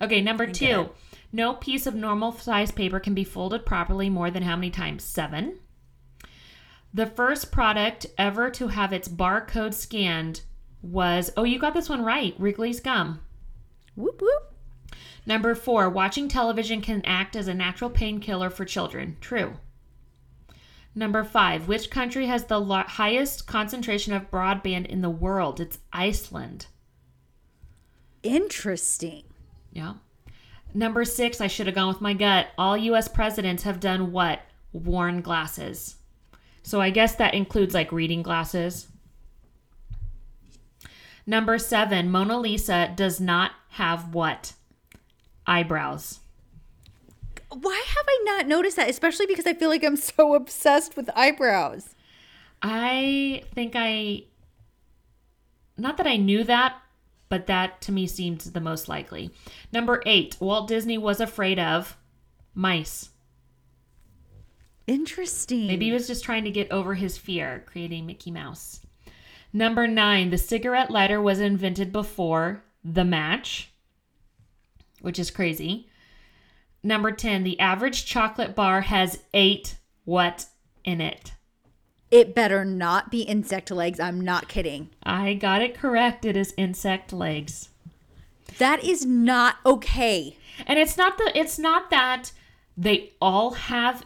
okay, 0.00 0.20
number 0.20 0.46
two, 0.46 0.90
no 1.32 1.54
piece 1.54 1.86
of 1.86 1.94
normal 1.94 2.32
size 2.32 2.70
paper 2.70 3.00
can 3.00 3.14
be 3.14 3.24
folded 3.24 3.64
properly 3.64 4.10
more 4.10 4.30
than 4.30 4.42
how 4.42 4.56
many 4.56 4.70
times? 4.70 5.04
Seven. 5.04 5.58
The 6.92 7.06
first 7.06 7.50
product 7.50 8.06
ever 8.16 8.50
to 8.50 8.68
have 8.68 8.92
its 8.92 9.08
barcode 9.08 9.74
scanned 9.74 10.42
was 10.82 11.32
oh, 11.36 11.44
you 11.44 11.58
got 11.58 11.74
this 11.74 11.88
one 11.88 12.04
right, 12.04 12.34
Wrigley's 12.38 12.80
gum. 12.80 13.20
Whoop 13.94 14.20
whoop. 14.20 14.54
Number 15.24 15.54
four, 15.54 15.88
watching 15.88 16.28
television 16.28 16.80
can 16.80 17.02
act 17.04 17.34
as 17.34 17.48
a 17.48 17.54
natural 17.54 17.90
painkiller 17.90 18.50
for 18.50 18.64
children. 18.64 19.16
True. 19.20 19.56
Number 20.98 21.24
five, 21.24 21.68
which 21.68 21.90
country 21.90 22.26
has 22.26 22.46
the 22.46 22.58
lo- 22.58 22.82
highest 22.86 23.46
concentration 23.46 24.14
of 24.14 24.30
broadband 24.30 24.86
in 24.86 25.02
the 25.02 25.10
world? 25.10 25.60
It's 25.60 25.78
Iceland. 25.92 26.66
Interesting. 28.22 29.24
Yeah. 29.74 29.94
Number 30.72 31.04
six, 31.04 31.38
I 31.42 31.48
should 31.48 31.66
have 31.66 31.74
gone 31.74 31.88
with 31.88 32.00
my 32.00 32.14
gut. 32.14 32.48
All 32.56 32.78
U.S. 32.78 33.08
presidents 33.08 33.64
have 33.64 33.78
done 33.78 34.10
what? 34.10 34.40
Worn 34.72 35.20
glasses. 35.20 35.96
So 36.62 36.80
I 36.80 36.88
guess 36.88 37.14
that 37.16 37.34
includes 37.34 37.74
like 37.74 37.92
reading 37.92 38.22
glasses. 38.22 38.88
Number 41.26 41.58
seven, 41.58 42.10
Mona 42.10 42.38
Lisa 42.38 42.90
does 42.96 43.20
not 43.20 43.52
have 43.72 44.14
what? 44.14 44.54
Eyebrows. 45.46 46.20
Why 47.48 47.82
have 47.86 48.04
I 48.08 48.22
not 48.24 48.46
noticed 48.46 48.76
that? 48.76 48.90
Especially 48.90 49.26
because 49.26 49.46
I 49.46 49.54
feel 49.54 49.68
like 49.68 49.84
I'm 49.84 49.96
so 49.96 50.34
obsessed 50.34 50.96
with 50.96 51.10
eyebrows. 51.14 51.94
I 52.62 53.42
think 53.54 53.72
I, 53.74 54.24
not 55.76 55.96
that 55.98 56.06
I 56.06 56.16
knew 56.16 56.42
that, 56.44 56.76
but 57.28 57.46
that 57.46 57.80
to 57.82 57.92
me 57.92 58.06
seemed 58.06 58.40
the 58.40 58.60
most 58.60 58.88
likely. 58.88 59.30
Number 59.72 60.02
eight, 60.06 60.36
Walt 60.40 60.68
Disney 60.68 60.98
was 60.98 61.20
afraid 61.20 61.58
of 61.58 61.96
mice. 62.54 63.10
Interesting. 64.86 65.66
Maybe 65.66 65.86
he 65.86 65.92
was 65.92 66.06
just 66.06 66.24
trying 66.24 66.44
to 66.44 66.50
get 66.50 66.70
over 66.70 66.94
his 66.94 67.18
fear, 67.18 67.64
creating 67.66 68.06
Mickey 68.06 68.30
Mouse. 68.30 68.80
Number 69.52 69.86
nine, 69.86 70.30
the 70.30 70.38
cigarette 70.38 70.90
lighter 70.90 71.20
was 71.20 71.40
invented 71.40 71.92
before 71.92 72.62
the 72.84 73.04
match, 73.04 73.72
which 75.00 75.18
is 75.18 75.30
crazy. 75.30 75.88
Number 76.86 77.10
10, 77.10 77.42
the 77.42 77.58
average 77.58 78.06
chocolate 78.06 78.54
bar 78.54 78.82
has 78.82 79.18
eight 79.34 79.76
what 80.04 80.46
in 80.84 81.00
it? 81.00 81.32
it 82.10 82.34
better 82.34 82.64
not 82.64 83.10
be 83.10 83.22
insect 83.22 83.70
legs. 83.70 83.98
I'm 83.98 84.20
not 84.20 84.48
kidding. 84.48 84.90
I 85.02 85.34
got 85.34 85.62
it 85.62 85.76
correct. 85.76 86.24
It 86.24 86.36
is 86.36 86.54
insect 86.56 87.12
legs. 87.12 87.70
That 88.58 88.84
is 88.84 89.04
not 89.04 89.56
okay. 89.66 90.36
And 90.66 90.78
it's 90.78 90.96
not 90.96 91.18
the 91.18 91.32
it's 91.34 91.58
not 91.58 91.90
that 91.90 92.32
they 92.76 93.12
all 93.20 93.52
have 93.52 94.04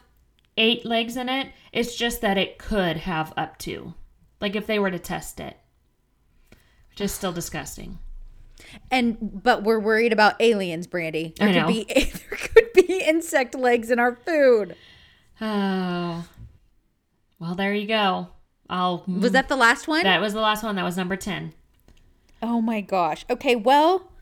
eight 0.57 0.85
legs 0.85 1.17
in 1.17 1.29
it. 1.29 1.49
It's 1.73 1.95
just 1.95 2.21
that 2.23 2.39
it 2.39 2.59
could 2.59 2.97
have 2.97 3.33
up 3.37 3.59
to. 3.59 3.95
Like 4.41 4.57
if 4.57 4.67
they 4.67 4.79
were 4.79 4.91
to 4.91 4.99
test 4.99 5.39
it. 5.39 5.57
Which 6.89 7.03
is 7.03 7.13
still 7.13 7.33
disgusting. 7.33 7.99
And 8.91 9.43
but 9.43 9.63
we're 9.63 9.79
worried 9.81 10.13
about 10.13 10.41
aliens, 10.41 10.87
Brandy. 10.87 11.35
There 11.39 11.49
I 11.49 11.53
could 11.53 11.61
know. 11.61 11.69
be 11.69 11.85
there 11.95 12.39
could 12.39 12.73
be 12.75 13.03
insect 13.07 13.55
legs 13.55 13.91
in 13.91 13.99
our 13.99 14.15
food. 14.15 14.77
Oh. 15.41 16.27
Well, 17.41 17.55
there 17.55 17.73
you 17.73 17.87
go. 17.87 18.29
I'll 18.69 19.01
mm. 19.09 19.23
Was 19.23 19.33
that 19.33 19.49
the 19.49 19.57
last 19.57 19.89
one? 19.89 20.03
That 20.03 20.21
was 20.21 20.35
the 20.35 20.43
last 20.43 20.63
one. 20.63 20.77
That 20.77 20.85
was 20.85 20.99
number 20.99 21.17
10. 21.17 21.55
Oh 22.43 22.61
my 22.61 22.83
gosh. 22.83 23.25
Okay, 23.31 23.57
well, 23.57 24.13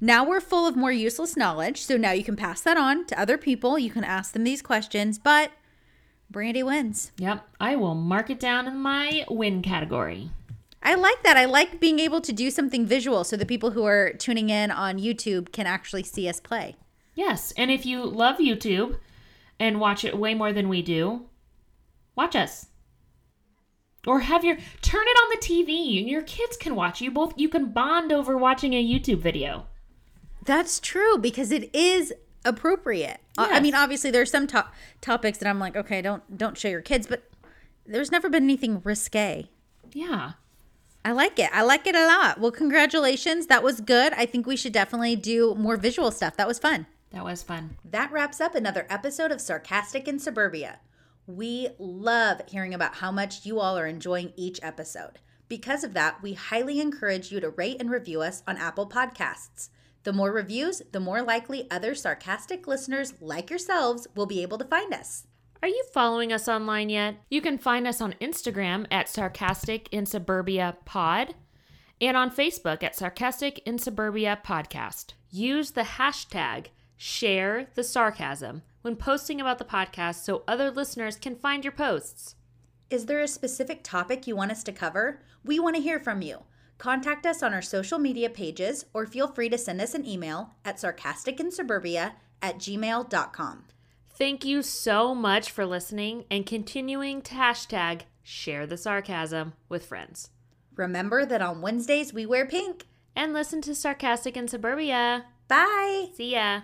now 0.00 0.24
we're 0.24 0.40
full 0.40 0.66
of 0.66 0.74
more 0.76 0.90
useless 0.90 1.36
knowledge. 1.36 1.82
So 1.84 1.96
now 1.96 2.12
you 2.12 2.24
can 2.24 2.34
pass 2.34 2.60
that 2.62 2.76
on 2.76 3.06
to 3.06 3.20
other 3.20 3.38
people. 3.38 3.78
You 3.78 3.90
can 3.90 4.04
ask 4.04 4.32
them 4.32 4.44
these 4.44 4.62
questions, 4.62 5.18
but 5.18 5.52
Brandy 6.30 6.62
wins. 6.62 7.12
Yep. 7.18 7.46
I 7.60 7.76
will 7.76 7.94
mark 7.94 8.30
it 8.30 8.40
down 8.40 8.66
in 8.66 8.76
my 8.78 9.24
win 9.28 9.62
category. 9.62 10.30
I 10.82 10.94
like 10.94 11.22
that. 11.22 11.36
I 11.36 11.44
like 11.44 11.80
being 11.80 11.98
able 12.00 12.20
to 12.20 12.32
do 12.32 12.50
something 12.50 12.86
visual 12.86 13.24
so 13.24 13.36
the 13.36 13.46
people 13.46 13.70
who 13.70 13.84
are 13.84 14.12
tuning 14.14 14.50
in 14.50 14.70
on 14.70 14.98
YouTube 14.98 15.52
can 15.52 15.66
actually 15.66 16.02
see 16.02 16.28
us 16.28 16.40
play. 16.40 16.76
Yes. 17.14 17.52
And 17.56 17.70
if 17.70 17.86
you 17.86 18.04
love 18.04 18.38
YouTube 18.38 18.98
and 19.60 19.80
watch 19.80 20.04
it 20.04 20.16
way 20.18 20.34
more 20.34 20.52
than 20.52 20.68
we 20.68 20.82
do, 20.82 21.26
watch 22.16 22.34
us. 22.34 22.66
Or 24.06 24.20
have 24.20 24.44
your 24.44 24.56
turn 24.80 25.04
it 25.06 25.16
on 25.22 25.30
the 25.30 25.46
TV 25.46 26.00
and 26.00 26.08
your 26.08 26.22
kids 26.22 26.56
can 26.56 26.74
watch. 26.74 27.00
You 27.00 27.10
both 27.12 27.34
you 27.36 27.48
can 27.48 27.70
bond 27.70 28.10
over 28.10 28.36
watching 28.36 28.72
a 28.74 28.84
YouTube 28.84 29.20
video. 29.20 29.66
That's 30.44 30.80
true 30.80 31.18
because 31.18 31.52
it 31.52 31.72
is 31.72 32.12
appropriate. 32.44 33.20
Uh, 33.38 33.46
I 33.50 33.60
mean, 33.60 33.76
obviously 33.76 34.10
there's 34.10 34.30
some 34.30 34.48
to- 34.48 34.66
topics 35.00 35.38
that 35.38 35.48
I'm 35.48 35.60
like, 35.60 35.76
okay, 35.76 36.02
don't 36.02 36.36
don't 36.36 36.58
show 36.58 36.66
your 36.68 36.80
kids, 36.80 37.06
but 37.06 37.30
there's 37.86 38.10
never 38.10 38.28
been 38.28 38.42
anything 38.42 38.80
risque. 38.82 39.48
Yeah. 39.92 40.32
I 41.04 41.12
like 41.12 41.38
it. 41.38 41.50
I 41.52 41.62
like 41.62 41.86
it 41.86 41.96
a 41.96 42.06
lot. 42.06 42.38
Well, 42.38 42.52
congratulations. 42.52 43.46
That 43.48 43.62
was 43.62 43.80
good. 43.80 44.12
I 44.12 44.24
think 44.24 44.46
we 44.46 44.56
should 44.56 44.72
definitely 44.72 45.16
do 45.16 45.54
more 45.56 45.76
visual 45.76 46.10
stuff. 46.10 46.36
That 46.36 46.46
was 46.46 46.60
fun. 46.60 46.86
That 47.10 47.24
was 47.24 47.42
fun. 47.42 47.76
That 47.84 48.12
wraps 48.12 48.40
up 48.40 48.54
another 48.54 48.86
episode 48.88 49.32
of 49.32 49.40
Sarcastic 49.40 50.06
in 50.06 50.18
Suburbia. 50.18 50.78
We 51.26 51.68
love 51.78 52.40
hearing 52.46 52.72
about 52.72 52.96
how 52.96 53.10
much 53.10 53.44
you 53.44 53.58
all 53.58 53.76
are 53.76 53.86
enjoying 53.86 54.32
each 54.36 54.60
episode. 54.62 55.18
Because 55.48 55.84
of 55.84 55.92
that, 55.94 56.22
we 56.22 56.34
highly 56.34 56.80
encourage 56.80 57.30
you 57.30 57.40
to 57.40 57.50
rate 57.50 57.76
and 57.80 57.90
review 57.90 58.22
us 58.22 58.42
on 58.46 58.56
Apple 58.56 58.88
Podcasts. 58.88 59.68
The 60.04 60.12
more 60.12 60.32
reviews, 60.32 60.82
the 60.92 61.00
more 61.00 61.22
likely 61.22 61.70
other 61.70 61.94
sarcastic 61.94 62.66
listeners 62.66 63.14
like 63.20 63.50
yourselves 63.50 64.06
will 64.14 64.26
be 64.26 64.42
able 64.42 64.58
to 64.58 64.64
find 64.64 64.94
us. 64.94 65.26
Are 65.62 65.68
you 65.68 65.84
following 65.92 66.32
us 66.32 66.48
online 66.48 66.90
yet? 66.90 67.14
You 67.30 67.40
can 67.40 67.56
find 67.56 67.86
us 67.86 68.00
on 68.00 68.16
Instagram 68.20 68.84
at 68.90 69.08
Sarcastic 69.08 69.88
in 69.92 70.06
Suburbia 70.06 70.76
Pod 70.84 71.36
and 72.00 72.16
on 72.16 72.32
Facebook 72.32 72.82
at 72.82 72.96
Sarcastic 72.96 73.60
in 73.60 73.78
Suburbia 73.78 74.40
Podcast. 74.44 75.12
Use 75.30 75.70
the 75.70 75.82
hashtag 75.82 76.66
share 76.96 77.68
the 77.76 77.84
sarcasm 77.84 78.62
when 78.80 78.96
posting 78.96 79.40
about 79.40 79.58
the 79.58 79.64
podcast 79.64 80.24
so 80.24 80.42
other 80.48 80.68
listeners 80.68 81.14
can 81.14 81.36
find 81.36 81.64
your 81.64 81.72
posts. 81.72 82.34
Is 82.90 83.06
there 83.06 83.20
a 83.20 83.28
specific 83.28 83.84
topic 83.84 84.26
you 84.26 84.34
want 84.34 84.50
us 84.50 84.64
to 84.64 84.72
cover? 84.72 85.22
We 85.44 85.60
want 85.60 85.76
to 85.76 85.82
hear 85.82 86.00
from 86.00 86.22
you. 86.22 86.38
Contact 86.78 87.24
us 87.24 87.40
on 87.40 87.54
our 87.54 87.62
social 87.62 88.00
media 88.00 88.30
pages 88.30 88.86
or 88.92 89.06
feel 89.06 89.28
free 89.28 89.48
to 89.48 89.58
send 89.58 89.80
us 89.80 89.94
an 89.94 90.08
email 90.08 90.56
at 90.64 90.78
sarcasticinsuburbia 90.78 92.14
at 92.42 92.58
gmail.com. 92.58 93.64
Thank 94.14 94.44
you 94.44 94.62
so 94.62 95.14
much 95.14 95.50
for 95.50 95.64
listening 95.66 96.24
and 96.30 96.46
continuing 96.46 97.22
to 97.22 97.34
hashtag 97.34 98.02
share 98.22 98.66
the 98.66 98.76
sarcasm 98.76 99.54
with 99.68 99.86
friends. 99.86 100.30
Remember 100.76 101.24
that 101.26 101.42
on 101.42 101.60
Wednesdays 101.60 102.12
we 102.12 102.26
wear 102.26 102.46
pink. 102.46 102.86
And 103.14 103.34
listen 103.34 103.60
to 103.62 103.74
Sarcastic 103.74 104.38
in 104.38 104.48
Suburbia. 104.48 105.26
Bye. 105.46 106.08
See 106.14 106.32
ya. 106.32 106.62